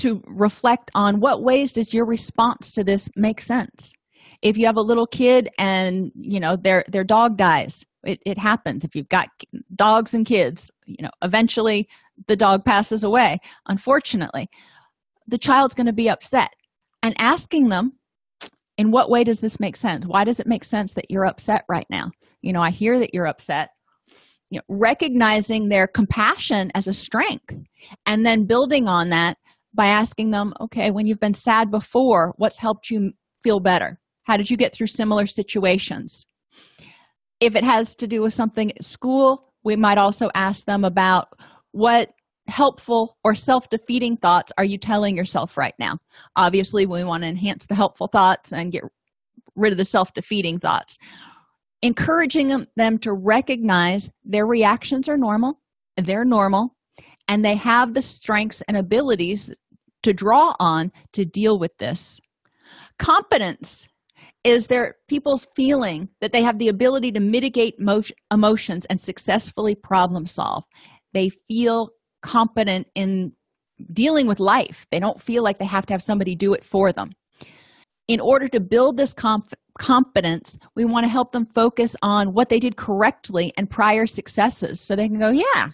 [0.00, 3.92] to reflect on what ways does your response to this make sense?
[4.42, 8.38] If you have a little kid and you know their their dog dies it, it
[8.38, 8.84] happens.
[8.84, 9.28] If you've got
[9.76, 11.88] dogs and kids you know eventually
[12.28, 14.48] the dog passes away unfortunately.
[15.26, 16.50] The child's going to be upset.
[17.02, 17.92] And asking them
[18.76, 20.06] in what way does this make sense?
[20.06, 22.10] Why does it make sense that you're upset right now?
[22.42, 23.70] You know i hear that you're upset.
[24.50, 27.54] You know recognizing their compassion as a strength
[28.06, 29.36] and then building on that
[29.74, 33.12] by asking them okay when you've been sad before what's helped you
[33.42, 33.98] feel better?
[34.24, 36.26] How did you get through similar situations?
[37.40, 41.28] If it has to do with something at school we might also ask them about
[41.72, 42.10] what
[42.48, 45.98] helpful or self-defeating thoughts are you telling yourself right now?
[46.36, 48.82] Obviously we want to enhance the helpful thoughts and get
[49.54, 50.98] rid of the self-defeating thoughts.
[51.82, 55.60] Encouraging them to recognize their reactions are normal
[55.96, 56.76] they're normal
[57.30, 59.52] and they have the strengths and abilities
[60.02, 62.20] to draw on to deal with this.
[62.98, 63.86] Competence
[64.42, 67.76] is their people's feeling that they have the ability to mitigate
[68.32, 70.64] emotions and successfully problem solve.
[71.14, 73.32] They feel competent in
[73.92, 74.86] dealing with life.
[74.90, 77.12] They don't feel like they have to have somebody do it for them.
[78.08, 82.48] In order to build this comp- competence we want to help them focus on what
[82.48, 85.68] they did correctly and prior successes so they can go yeah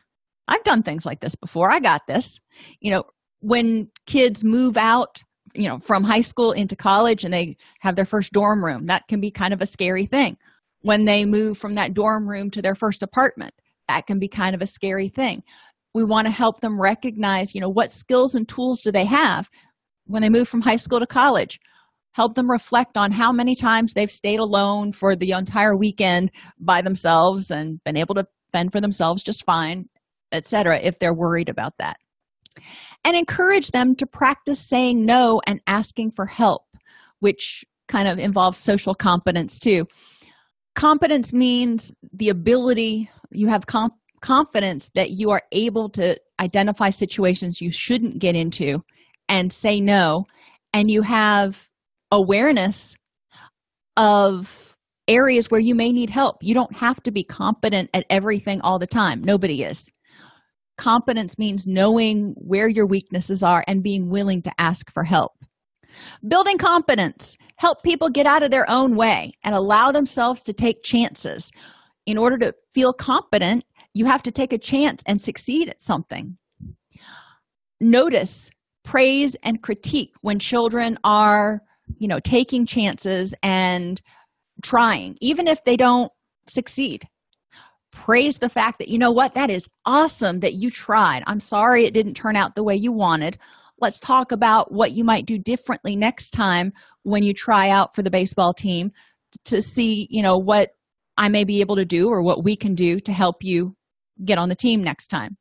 [0.49, 1.71] i've done things like this before.
[1.71, 2.41] I got this.
[2.81, 3.05] You know
[3.41, 5.23] when kids move out
[5.55, 9.07] you know from high school into college and they have their first dorm room that
[9.09, 10.37] can be kind of a scary thing.
[10.81, 13.55] When they move from that dorm room to their first apartment
[13.89, 15.43] that can be kind of a scary thing.
[15.95, 19.49] We want to help them recognize you know what skills and tools do they have
[20.07, 21.59] when they move from high school to college.
[22.13, 26.81] Help them reflect on how many times they've stayed alone for the entire weekend by
[26.81, 29.87] themselves and been able to fend for themselves just fine
[30.33, 31.97] etc if they're worried about that.
[33.05, 36.63] And encourage them to practice saying no and asking for help
[37.21, 39.87] which kind of involves social competence too.
[40.75, 47.61] Competence means the ability you have comp- confidence that you are able to identify situations
[47.61, 48.83] you shouldn't get into
[49.29, 50.27] and say no.
[50.73, 51.69] And you have
[52.11, 52.95] awareness
[53.97, 54.77] of
[55.09, 56.37] areas where you may need help.
[56.43, 59.23] You don't have to be competent at everything all the time.
[59.23, 59.89] Nobody is
[60.77, 65.33] competence means knowing where your weaknesses are and being willing to ask for help.
[66.27, 67.37] Building competence.
[67.57, 71.51] Help people get out of their own way and allow themselves to take chances.
[72.05, 73.65] In order to feel competent
[73.97, 76.37] you have to take a chance and succeed at something.
[77.81, 78.51] Notice
[78.85, 81.63] praise and critique when children are
[81.99, 84.01] you know taking chances and
[84.63, 86.13] trying even if they don't
[86.47, 87.09] succeed
[88.05, 89.35] praise the fact that you know what?
[89.35, 91.23] That is awesome that you tried.
[91.27, 93.39] I'm sorry it didn't turn out the way you wanted.
[93.81, 96.73] Let's talk about what you might do differently next time
[97.03, 98.91] when you try out for the baseball team
[99.45, 100.71] to see you know what
[101.19, 103.77] i may be able to do or what we can do to help you
[104.25, 105.37] get on the team next time.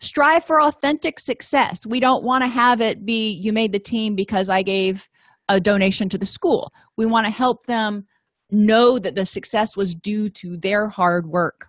[0.00, 1.84] Strive for authentic success.
[1.86, 5.06] We don't want to have it be you made the team because i gave
[5.48, 6.72] a donation to the school.
[6.96, 8.06] We want to help them
[8.52, 11.68] know that the success was due to their hard work.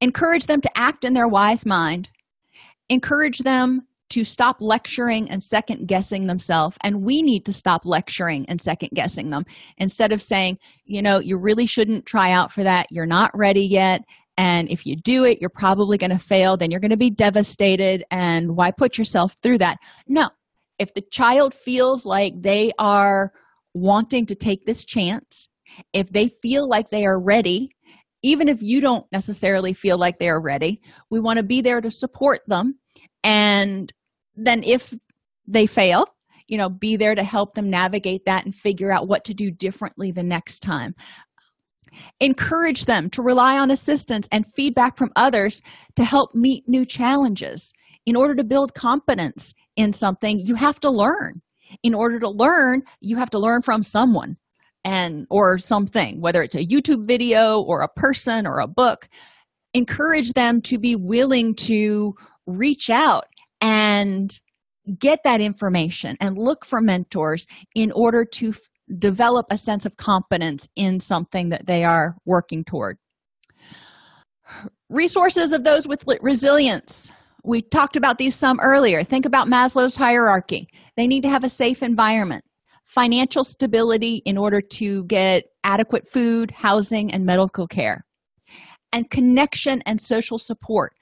[0.00, 2.10] Encourage them to act in their wise mind.
[2.88, 6.76] Encourage them to stop lecturing and second guessing themselves.
[6.82, 9.44] And we need to stop lecturing and second guessing them.
[9.78, 12.86] Instead of saying you know you really shouldn't try out for that.
[12.90, 14.02] You're not ready yet.
[14.38, 16.56] And if you do it you're probably going to fail.
[16.56, 18.04] Then you're going to be devastated.
[18.10, 19.78] And why put yourself through that?
[20.06, 20.28] No.
[20.78, 23.32] If the child feels like they are
[23.74, 25.48] wanting to take this chance
[25.92, 27.70] if they feel like they are ready
[28.22, 31.80] even if you don't necessarily feel like they are ready we want to be there
[31.80, 32.78] to support them.
[33.22, 33.92] And
[34.34, 34.94] then if
[35.46, 36.06] they fail
[36.48, 39.50] you know be there to help them navigate that and figure out what to do
[39.50, 40.94] differently the next time.
[42.20, 45.62] Encourage them to rely on assistance and feedback from others
[45.96, 47.72] to help meet new challenges.
[48.04, 51.42] In order to build competence in something you have to learn.
[51.82, 54.36] In order to learn you have to learn from someone
[54.86, 59.08] and or something whether it's a youtube video or a person or a book
[59.74, 62.14] encourage them to be willing to
[62.46, 63.26] reach out
[63.60, 64.40] and
[64.98, 68.60] get that information and look for mentors in order to f-
[68.98, 72.96] develop a sense of competence in something that they are working toward.
[74.88, 77.10] Resources of those with resilience.
[77.42, 79.02] We talked about these some earlier.
[79.02, 80.68] Think about Maslow's hierarchy.
[80.96, 82.44] They need to have a safe environment,
[82.86, 88.06] financial stability in order to get adequate food, housing, and medical care,
[88.92, 90.92] and connection and social support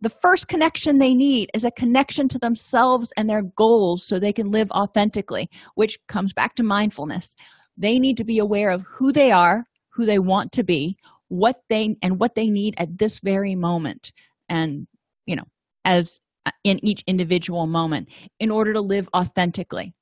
[0.00, 4.34] the first connection they need is a connection to themselves and their goals so they
[4.34, 7.34] can live authentically, which comes back to mindfulness.
[7.78, 9.64] They need to be aware of who they are,
[9.94, 14.12] who they want to be, what they and what they need at this very moment
[14.48, 14.86] and
[15.26, 15.44] you know
[15.84, 18.08] as uh, in each individual moment
[18.38, 19.94] in order to live authentically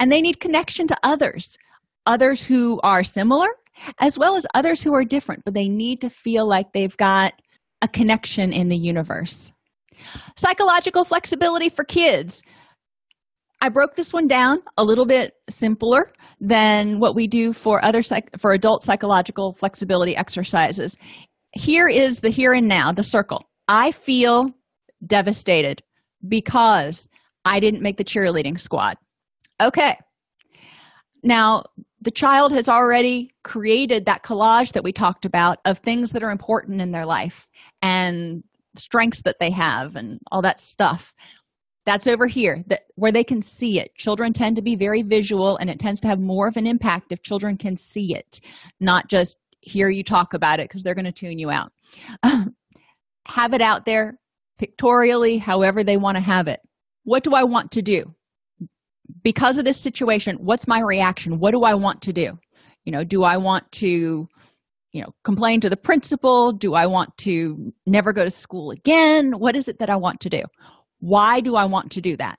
[0.00, 1.58] and they need connection to others
[2.06, 3.48] others who are similar
[4.00, 7.34] as well as others who are different but they need to feel like they've got
[7.82, 9.52] a connection in the universe.
[10.36, 12.42] Psychological flexibility for kids.
[13.60, 18.02] I broke this one down a little bit simpler than what we do for other
[18.02, 20.96] psych- for adult psychological flexibility exercises.
[21.52, 23.44] Here is the here and now, the circle.
[23.66, 24.50] I feel
[25.04, 25.82] devastated
[26.26, 27.08] because
[27.44, 28.96] I didn't make the cheerleading squad.
[29.60, 29.96] Okay.
[31.22, 31.64] Now,
[32.00, 36.30] the child has already created that collage that we talked about of things that are
[36.30, 37.46] important in their life
[37.82, 38.44] and
[38.76, 41.12] strengths that they have and all that stuff.
[41.86, 43.94] That's over here that where they can see it.
[43.96, 47.10] Children tend to be very visual and it tends to have more of an impact
[47.10, 48.40] if children can see it
[48.80, 51.72] not just hear you talk about it because they're going to tune you out.
[53.26, 54.18] Have it out there
[54.58, 56.60] pictorially however they want to have it.
[57.04, 58.14] What do i want to do
[59.22, 61.38] because of this situation what's my reaction?
[61.38, 62.38] What do i want to do?
[62.84, 64.28] You know do i want to
[64.92, 66.52] you know complain to the principal?
[66.52, 69.32] Do i want to never go to school again?
[69.32, 70.42] What is it that i want to do?
[71.00, 72.38] Why do i want to do that?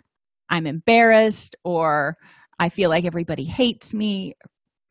[0.50, 2.16] I'm embarrassed or
[2.60, 4.34] i feel like everybody hates me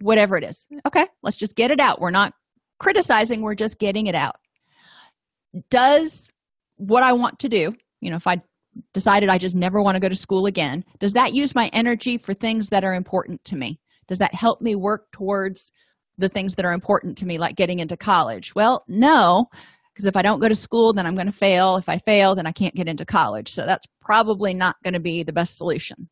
[0.01, 0.67] whatever it is.
[0.87, 2.01] Okay let's just get it out.
[2.01, 2.33] We're not
[2.79, 4.37] criticizing we're just getting it out.
[5.71, 6.31] Does
[6.77, 8.41] what i want to do you know if i
[8.93, 10.85] decided i just never want to go to school again.
[10.99, 13.81] Does that use my energy for things that are important to me?
[14.07, 15.73] Does that help me work towards
[16.17, 18.55] the things that are important to me like getting into college?
[18.55, 19.47] Well no
[19.93, 21.77] because if i don't go to school then i'm going to fail.
[21.77, 23.51] If i fail then i can't get into college.
[23.51, 26.09] So that's probably not going to be the best solution.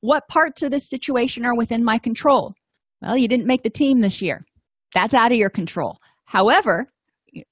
[0.00, 2.54] What parts of this situation are within my control?
[3.02, 4.44] Well you didn't make the team this year.
[4.94, 5.98] That's out of your control.
[6.24, 6.92] However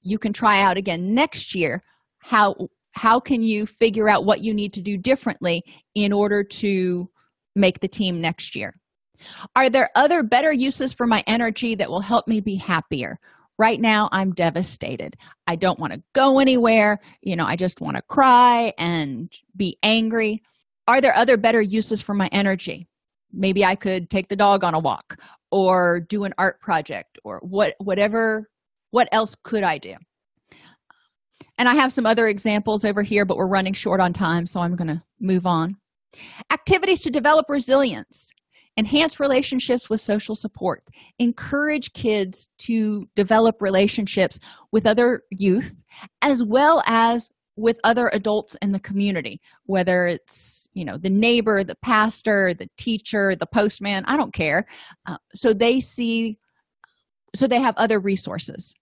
[0.01, 1.83] you can try out again next year
[2.19, 2.55] how
[2.93, 5.63] how can you figure out what you need to do differently
[5.95, 7.09] in order to
[7.55, 8.75] make the team next year?
[9.55, 13.19] Are there other better uses for my energy that will help me be happier?
[13.57, 15.15] Right now i'm devastated.
[15.45, 16.99] I don't want to go anywhere.
[17.21, 20.41] You know i just want to cry and be angry.
[20.87, 22.87] Are there other better uses for my energy?
[23.33, 25.17] Maybe i could take the dog on a walk
[25.51, 28.49] or do an art project or what whatever
[28.91, 29.95] what else could i do
[31.59, 34.59] and i have some other examples over here but we're running short on time so
[34.59, 35.75] i'm going to move on.
[36.51, 38.31] Activities to develop resilience
[38.77, 40.83] enhance relationships with social support
[41.19, 44.39] encourage kids to develop relationships
[44.71, 45.75] with other youth
[46.21, 51.63] as well as with other adults in the community whether it's you know the neighbor
[51.63, 54.65] the pastor the teacher the postman i don't care.
[55.07, 56.37] Uh, so they see
[57.35, 58.73] so they have other resources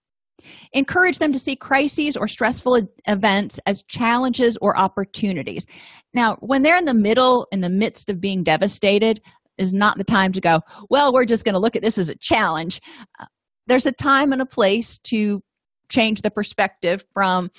[0.73, 5.65] encourage them to see crises or stressful events as challenges or opportunities.
[6.13, 9.21] Now when they're in the middle in the midst of being devastated
[9.57, 12.09] is not the time to go well we're just going to look at this as
[12.09, 12.79] a challenge.
[13.19, 13.25] Uh,
[13.67, 15.41] there's a time and a place to
[15.89, 17.49] change the perspective from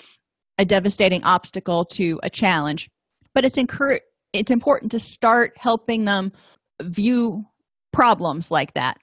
[0.58, 2.90] a devastating obstacle to a challenge.
[3.34, 4.02] But it's encourage
[4.32, 6.32] it's important to start helping them
[6.82, 7.44] view
[7.92, 8.98] problems like that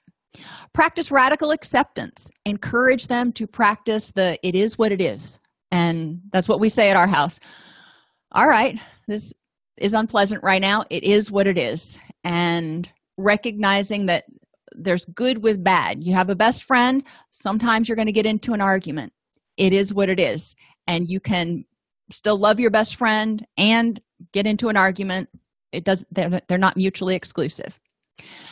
[0.72, 2.30] practice radical acceptance.
[2.44, 5.38] Encourage them to practice the it is what it is.
[5.70, 7.40] And that's what we say at our house.
[8.32, 9.32] All right this
[9.76, 10.84] is unpleasant right now.
[10.90, 11.98] It is what it is.
[12.24, 14.24] And recognizing that
[14.72, 16.02] there's good with bad.
[16.02, 17.02] You have a best friend.
[17.30, 19.12] Sometimes you're going to get into an argument.
[19.56, 20.54] It is what it is.
[20.86, 21.64] And you can
[22.10, 24.00] still love your best friend and
[24.32, 25.28] get into an argument.
[25.72, 27.78] It does they're, they're not mutually exclusive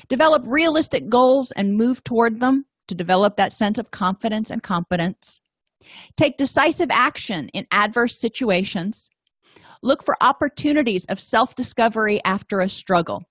[0.08, 5.40] develop realistic goals and move toward them to develop that sense of confidence and competence.
[6.16, 9.08] Take decisive action in adverse situations.
[9.82, 13.22] Look for opportunities of self-discovery after a struggle.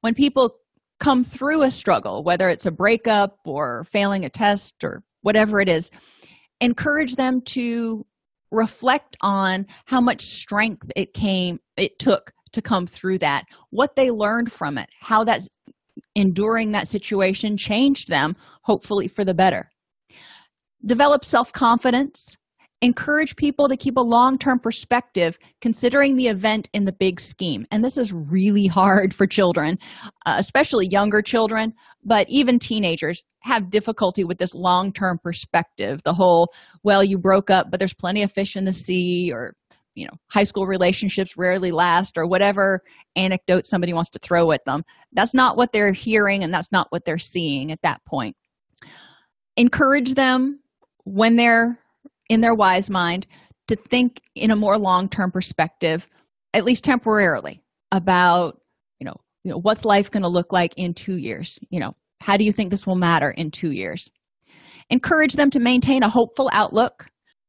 [0.00, 0.56] When people
[0.98, 5.68] come through a struggle whether it's a breakup or failing a test or whatever it
[5.68, 5.90] is
[6.60, 8.04] encourage them to
[8.50, 14.10] reflect on how much strength it came it took to come through that what they
[14.10, 15.40] learned from it how that
[16.16, 19.70] enduring that situation changed them hopefully for the better.
[20.84, 22.36] Develop self-confidence.
[22.82, 27.64] Encourage people to keep a long-term perspective considering the event in the big scheme.
[27.70, 29.78] And this is really hard for children
[30.26, 31.72] uh, especially younger children
[32.04, 36.02] but even teenagers have difficulty with this long-term perspective.
[36.04, 36.52] The whole
[36.82, 39.54] well you broke up but there's plenty of fish in the sea or
[39.96, 42.82] you know high school relationships rarely last or whatever
[43.16, 44.84] anecdote somebody wants to throw at them.
[45.12, 48.36] That's not what they're hearing and that's not what they're seeing at that point.
[49.56, 50.60] Encourage them
[51.04, 51.78] when they're
[52.28, 53.26] in their wise mind
[53.68, 56.06] to think in a more long-term perspective
[56.54, 58.60] at least temporarily about
[59.00, 61.58] you know you know what's life going to look like in 2 years?
[61.70, 64.10] You know how do you think this will matter in 2 years?
[64.90, 67.06] Encourage them to maintain a hopeful outlook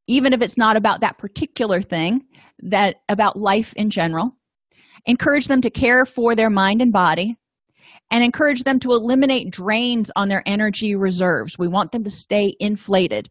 [0.07, 2.21] even if it's not about that particular thing
[2.59, 4.31] that about life in general
[5.05, 7.35] encourage them to care for their mind and body
[8.11, 11.57] and encourage them to eliminate drains on their energy reserves.
[11.57, 13.29] We want them to stay inflated.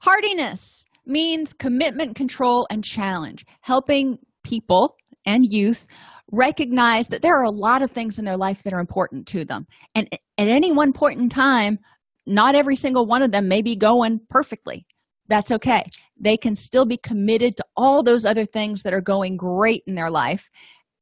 [0.00, 4.96] Hardiness means commitment control and challenge helping people
[5.26, 5.86] and youth
[6.32, 9.44] recognize that there are a lot of things in their life that are important to
[9.44, 9.66] them.
[9.94, 11.78] And at any one point in time
[12.26, 14.86] not every single one of them may be going perfectly
[15.28, 15.84] that's okay.
[16.18, 19.94] They can still be committed to all those other things that are going great in
[19.94, 20.48] their life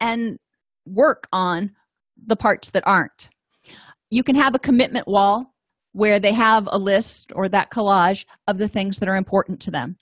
[0.01, 0.39] and
[0.87, 1.73] work on
[2.27, 3.29] the parts that aren't.
[4.11, 5.47] You can have a commitment wall
[5.93, 9.71] where they have a list or that collage of the things that are important to
[9.71, 9.97] them.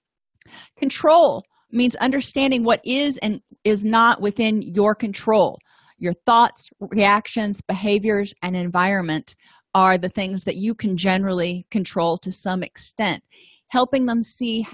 [0.77, 5.59] Control means understanding what is and is not within your control.
[5.99, 9.35] Your thoughts reactions behaviors and environment
[9.75, 13.23] are the things that you can generally control to some extent
[13.71, 14.67] helping them see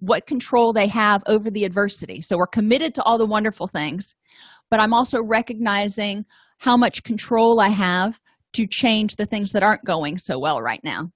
[0.00, 4.14] what control they have over the adversity so we're committed to all the wonderful things
[4.70, 6.24] but i'm also recognizing
[6.58, 8.18] how much control i have
[8.52, 11.10] to change the things that aren't going so well right now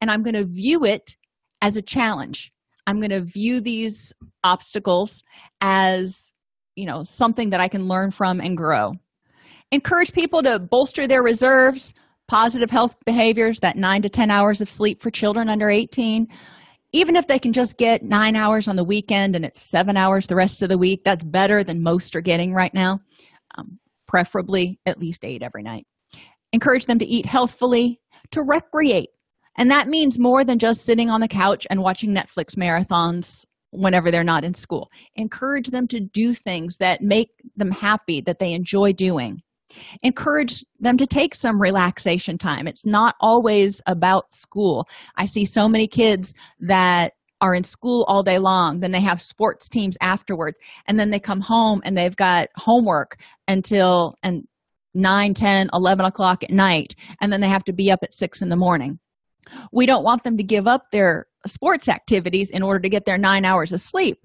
[0.00, 1.16] and I'm going to view it
[1.62, 2.52] as a challenge.
[2.86, 5.22] I'm going to view these obstacles
[5.60, 6.32] as,
[6.76, 8.92] you know, something that I can learn from and grow.
[9.70, 11.92] Encourage people to bolster their reserves,
[12.30, 16.28] positive health behaviors, that nine to 10 hours of sleep for children under 18.
[16.92, 20.28] Even if they can just get nine hours on the weekend and it's seven hours
[20.28, 23.00] the rest of the week, that's better than most are getting right now.
[23.58, 25.88] Um, preferably at least eight every night.
[26.52, 28.00] Encourage them to eat healthfully,
[28.30, 29.10] to recreate.
[29.58, 34.12] And that means more than just sitting on the couch and watching Netflix marathons whenever
[34.12, 34.88] they're not in school.
[35.16, 39.42] Encourage them to do things that make them happy, that they enjoy doing.
[40.02, 42.66] Encourage them to take some relaxation time.
[42.66, 44.88] It's not always about school.
[45.16, 49.20] I see so many kids that are in school all day long then they have
[49.20, 53.18] sports teams afterwards and then they come home and they've got homework
[53.48, 54.46] until and
[54.94, 58.42] 9 10 11 o'clock at night and then they have to be up at 6
[58.42, 58.98] in the morning
[59.72, 63.18] we don't want them to give up their sports activities in order to get their
[63.18, 64.18] nine hours of sleep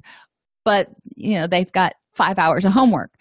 [0.66, 3.12] but you know they've got five hours of homework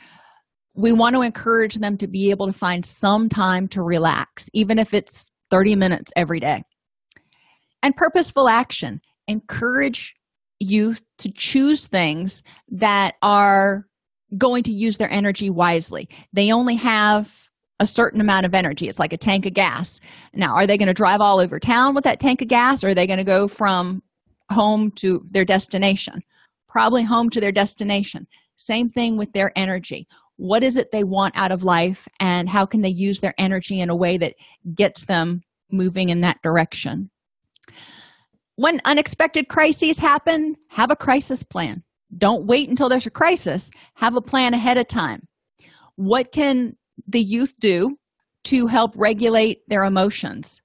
[0.75, 4.79] we want to encourage them to be able to find some time to relax even
[4.79, 6.63] if it's 30 minutes every day
[7.83, 10.15] and purposeful action encourage
[10.61, 13.87] youth to choose things that are
[14.39, 17.45] going to use their energy wisely they only have
[17.81, 18.89] a certain amount of energy.
[18.89, 20.01] It's like a tank of gas.
[20.33, 22.89] Now, are they going to drive all over town with that tank of gas or
[22.89, 24.03] are they going to go from
[24.51, 26.23] home to their destination?
[26.69, 28.27] Probably home to their destination.
[28.57, 30.07] Same thing with their energy.
[30.37, 33.81] What is it they want out of life and how can they use their energy
[33.81, 34.35] in a way that
[34.75, 37.11] gets them moving in that direction?
[38.57, 41.83] When unexpected crises happen, have a crisis plan.
[42.17, 43.71] Don't wait until there's a crisis.
[43.95, 45.27] Have a plan ahead of time.
[45.97, 46.77] What can
[47.09, 47.97] the youth do
[48.45, 50.61] to help regulate their emotions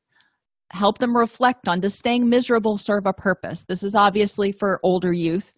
[0.72, 5.12] help them reflect on does staying miserable serve a purpose this is obviously for older
[5.12, 5.54] youth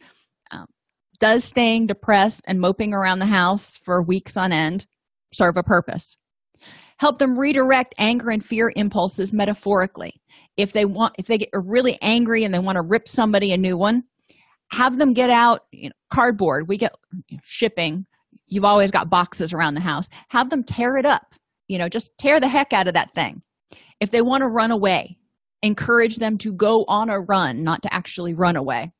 [1.22, 4.86] does staying depressed and moping around the house for weeks on end
[5.34, 6.17] serve a purpose?
[6.97, 10.22] Help them redirect anger and fear impulses metaphorically.
[10.57, 13.57] If they want if they get really angry and they want to rip somebody a
[13.57, 14.03] new one
[14.72, 16.67] have them get out you know, cardboard.
[16.67, 16.93] We get
[17.43, 18.05] shipping.
[18.47, 20.07] You've always got boxes around the house.
[20.30, 21.36] Have them tear it up.
[21.67, 23.41] You know just tear the heck out of that thing.
[23.99, 25.17] If they want to run away
[25.63, 28.91] encourage them to go on a run not to actually run away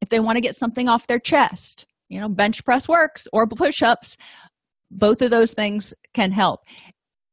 [0.00, 3.46] if they want to get something off their chest you know bench press works or
[3.46, 4.16] push-ups
[4.90, 6.60] both of those things can help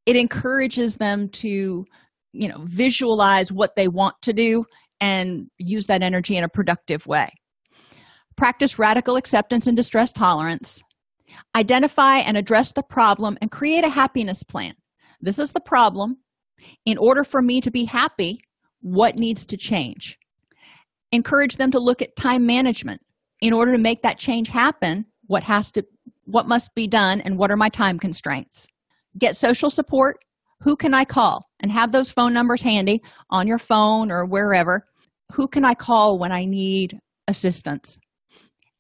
[0.06, 1.86] it encourages them to
[2.34, 4.64] you know visualize what they want to do
[5.02, 7.30] and use that energy in a productive way
[8.36, 10.82] practice radical acceptance and distress tolerance
[11.56, 14.76] Identify and address the problem and create a happiness plan.
[15.22, 16.18] This is the problem.
[16.86, 18.40] In order for me to be happy,
[18.82, 20.18] what needs to change?
[21.16, 23.02] Encourage them to look at time management.
[23.40, 25.84] In order to make that change happen, what has to
[26.26, 28.68] what must be done and what are my time constraints?
[29.18, 30.18] Get social support.
[30.62, 31.48] Who can I call?
[31.62, 34.86] And have those phone numbers handy on your phone or wherever.
[35.34, 37.98] Who can I call when I need assistance?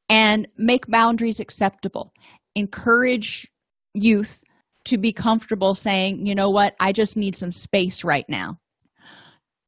[0.09, 2.11] And make boundaries acceptable
[2.55, 3.47] encourage
[3.93, 4.43] youth
[4.85, 8.57] to be comfortable saying, you know what, I just need some space right now.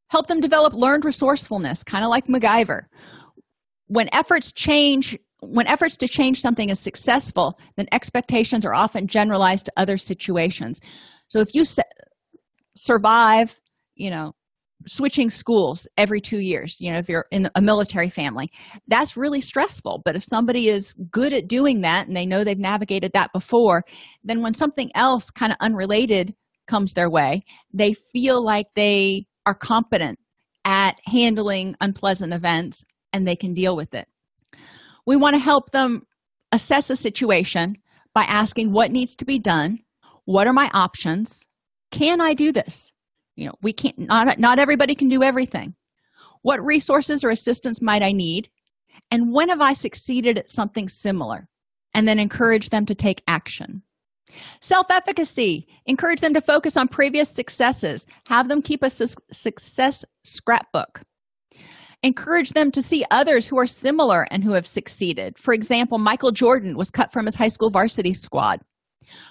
[0.10, 2.84] Help them develop learned resourcefulness, kind of like MacGyver.
[3.88, 9.66] When efforts change, when efforts to change something is successful, then expectations are often generalized
[9.66, 10.80] to other situations.
[11.30, 11.64] So if you
[12.76, 13.60] survive,
[13.96, 14.34] you know,
[14.86, 18.50] switching schools every two years you know if you're in a military family
[18.88, 22.60] that's really stressful but if somebody is good at doing that and they know they've
[22.60, 23.84] navigated that before
[24.24, 26.34] then when something else kind of unrelated
[26.68, 27.44] comes their way
[27.74, 30.20] they feel like they are competent
[30.66, 32.84] at handling unpleasant events
[33.14, 34.08] and they can deal with it.
[35.06, 36.06] We want to help them
[36.52, 37.78] assess a situation
[38.14, 39.80] by asking what needs to be done
[40.26, 41.46] what are my options
[41.92, 42.92] can i do this?
[43.38, 45.74] You know we can't not, not everybody can do everything.
[46.42, 48.50] What resources or assistance might i need?
[49.10, 51.48] And when have i succeeded at something similar?
[51.94, 53.84] And then encourage them to take action
[54.62, 55.68] self-efficacy.
[55.86, 58.06] Encourage them to focus on previous successes.
[58.26, 61.02] Have them keep a su- success scrapbook.
[62.04, 65.38] Encourage them to see others who are similar and who have succeeded.
[65.40, 68.62] For example michael jordan was cut from his high school varsity squad.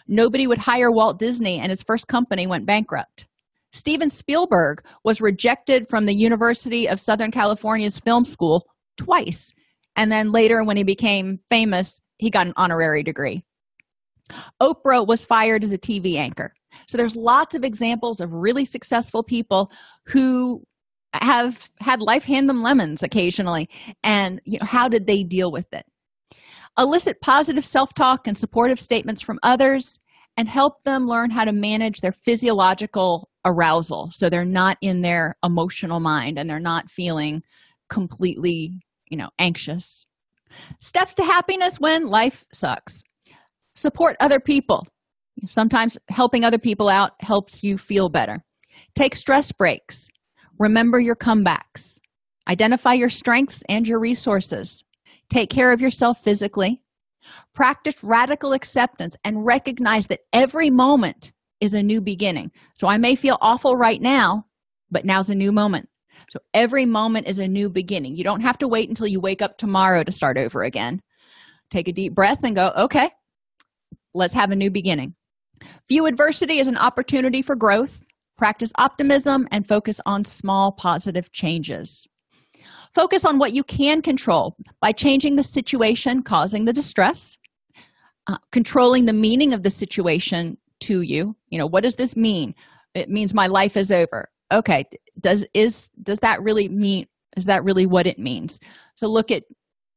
[0.08, 3.26] Nobody would hire walt disney and his first company went bankrupt.
[3.72, 8.66] Steven Spielberg was rejected from the University of Southern California's film school
[8.96, 9.52] twice.
[9.96, 13.42] And then later, when he became famous, he got an honorary degree.
[14.60, 16.54] Oprah was fired as a TV anchor.
[16.88, 19.70] So there's lots of examples of really successful people
[20.06, 20.62] who
[21.12, 23.70] have had life hand them lemons occasionally
[24.02, 25.86] and you know how did they deal with it?
[26.78, 29.98] Elicit positive self-talk and supportive statements from others
[30.36, 35.36] and help them learn how to manage their physiological arousal so they're not in their
[35.42, 37.42] emotional mind and they're not feeling
[37.88, 40.04] completely you know anxious.
[40.80, 43.02] Steps to happiness when life sucks
[43.76, 44.86] support other people.
[45.48, 48.42] Sometimes helping other people out helps you feel better.
[48.94, 50.08] Take stress breaks.
[50.58, 51.98] Remember your comebacks.
[52.48, 54.82] Identify your strengths and your resources.
[55.28, 56.82] Take care of yourself physically.
[57.54, 62.50] Practice radical acceptance and recognize that every moment is a new beginning.
[62.74, 64.44] So i may feel awful right now
[64.90, 65.88] but now's a new moment.
[66.30, 68.16] So every moment is a new beginning.
[68.16, 71.00] You don't have to wait until you wake up tomorrow to start over again.
[71.70, 73.10] Take a deep breath and go okay
[74.16, 75.14] let's have a new beginning.
[75.88, 78.02] View adversity as an opportunity for growth.
[78.36, 82.06] Practice optimism and focus on small positive changes.
[82.94, 87.38] Focus on what you can control by changing the situation causing the distress
[88.28, 91.36] uh, controlling the meaning of the situation to you.
[91.48, 92.54] You know what does this mean?
[92.94, 94.28] It means my life is over.
[94.52, 94.84] Okay
[95.20, 97.06] does is does that really mean
[97.36, 98.58] is that really what it means?
[98.94, 99.44] So look at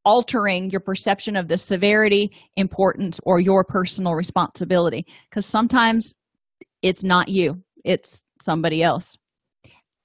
[0.10, 5.06] altering your perception of the severity importance or your personal responsibility.
[5.30, 6.16] Because sometimes
[6.82, 9.16] it's not you it's somebody else.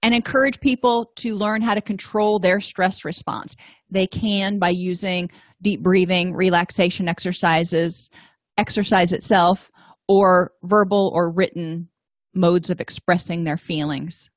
[0.03, 3.57] And encourage people to learn how to control their stress response.
[3.91, 5.31] They can by using
[5.63, 8.11] deep breathing relaxation exercises
[8.59, 9.71] exercise itself
[10.07, 11.89] or verbal or written
[12.35, 14.29] modes of expressing their feelings.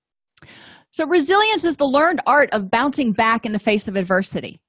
[0.92, 4.62] So resilience is the learned art of bouncing back in the face of adversity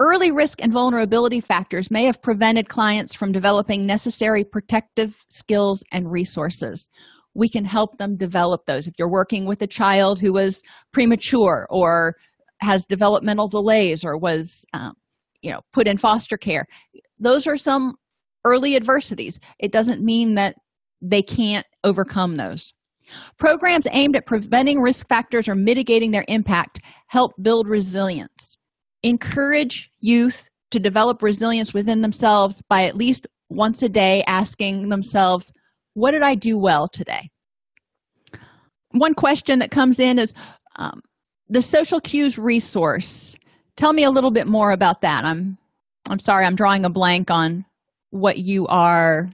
[0.00, 6.10] early risk and vulnerability factors may have prevented clients from developing necessary protective skills and
[6.10, 6.88] resources.
[7.34, 8.86] We can help them develop those.
[8.86, 10.62] If you're working with a child who was
[10.92, 12.14] premature or
[12.60, 14.92] has developmental delays or was um,
[15.42, 16.64] you know put in foster care
[17.18, 17.94] those are some
[18.44, 19.40] early adversities.
[19.58, 20.56] It doesn't mean that
[21.00, 22.72] they can't overcome those.
[23.38, 28.58] Programs aimed at preventing risk factors or mitigating their impact help build resilience
[29.04, 35.52] encourage youth to develop resilience within themselves by at least once a day asking themselves
[35.92, 37.30] what did i do well today?
[38.90, 40.34] One question that comes in is
[40.76, 41.00] um,
[41.48, 43.36] the social cues resource.
[43.76, 45.24] Tell me a little bit more about that.
[45.24, 45.58] I'm
[46.10, 47.64] i'm sorry i'm drawing a blank on
[48.10, 49.30] what you are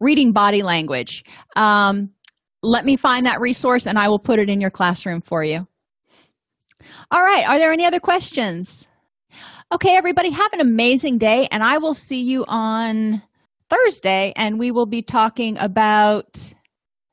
[0.00, 1.24] reading body language.
[1.56, 2.10] Um,
[2.62, 5.66] let me find that resource and i will put it in your classroom for you.
[7.10, 8.86] All right are there any other questions
[9.72, 13.22] okay everybody have an amazing day and i will see you on
[13.70, 16.54] thursday and we will be talking about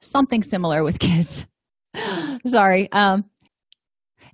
[0.02, 1.46] something similar with kids
[2.46, 3.26] sorry um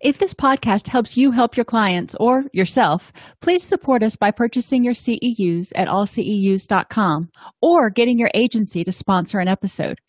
[0.02, 3.12] if this podcast helps you help your clients or yourself,
[3.42, 7.30] please support us by purchasing your CEUs at allceus.com
[7.62, 10.00] or getting your agency to sponsor an episode.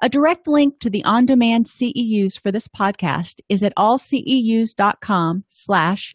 [0.00, 6.14] A direct link to the on-demand CEUs for this podcast is at allceus.com slash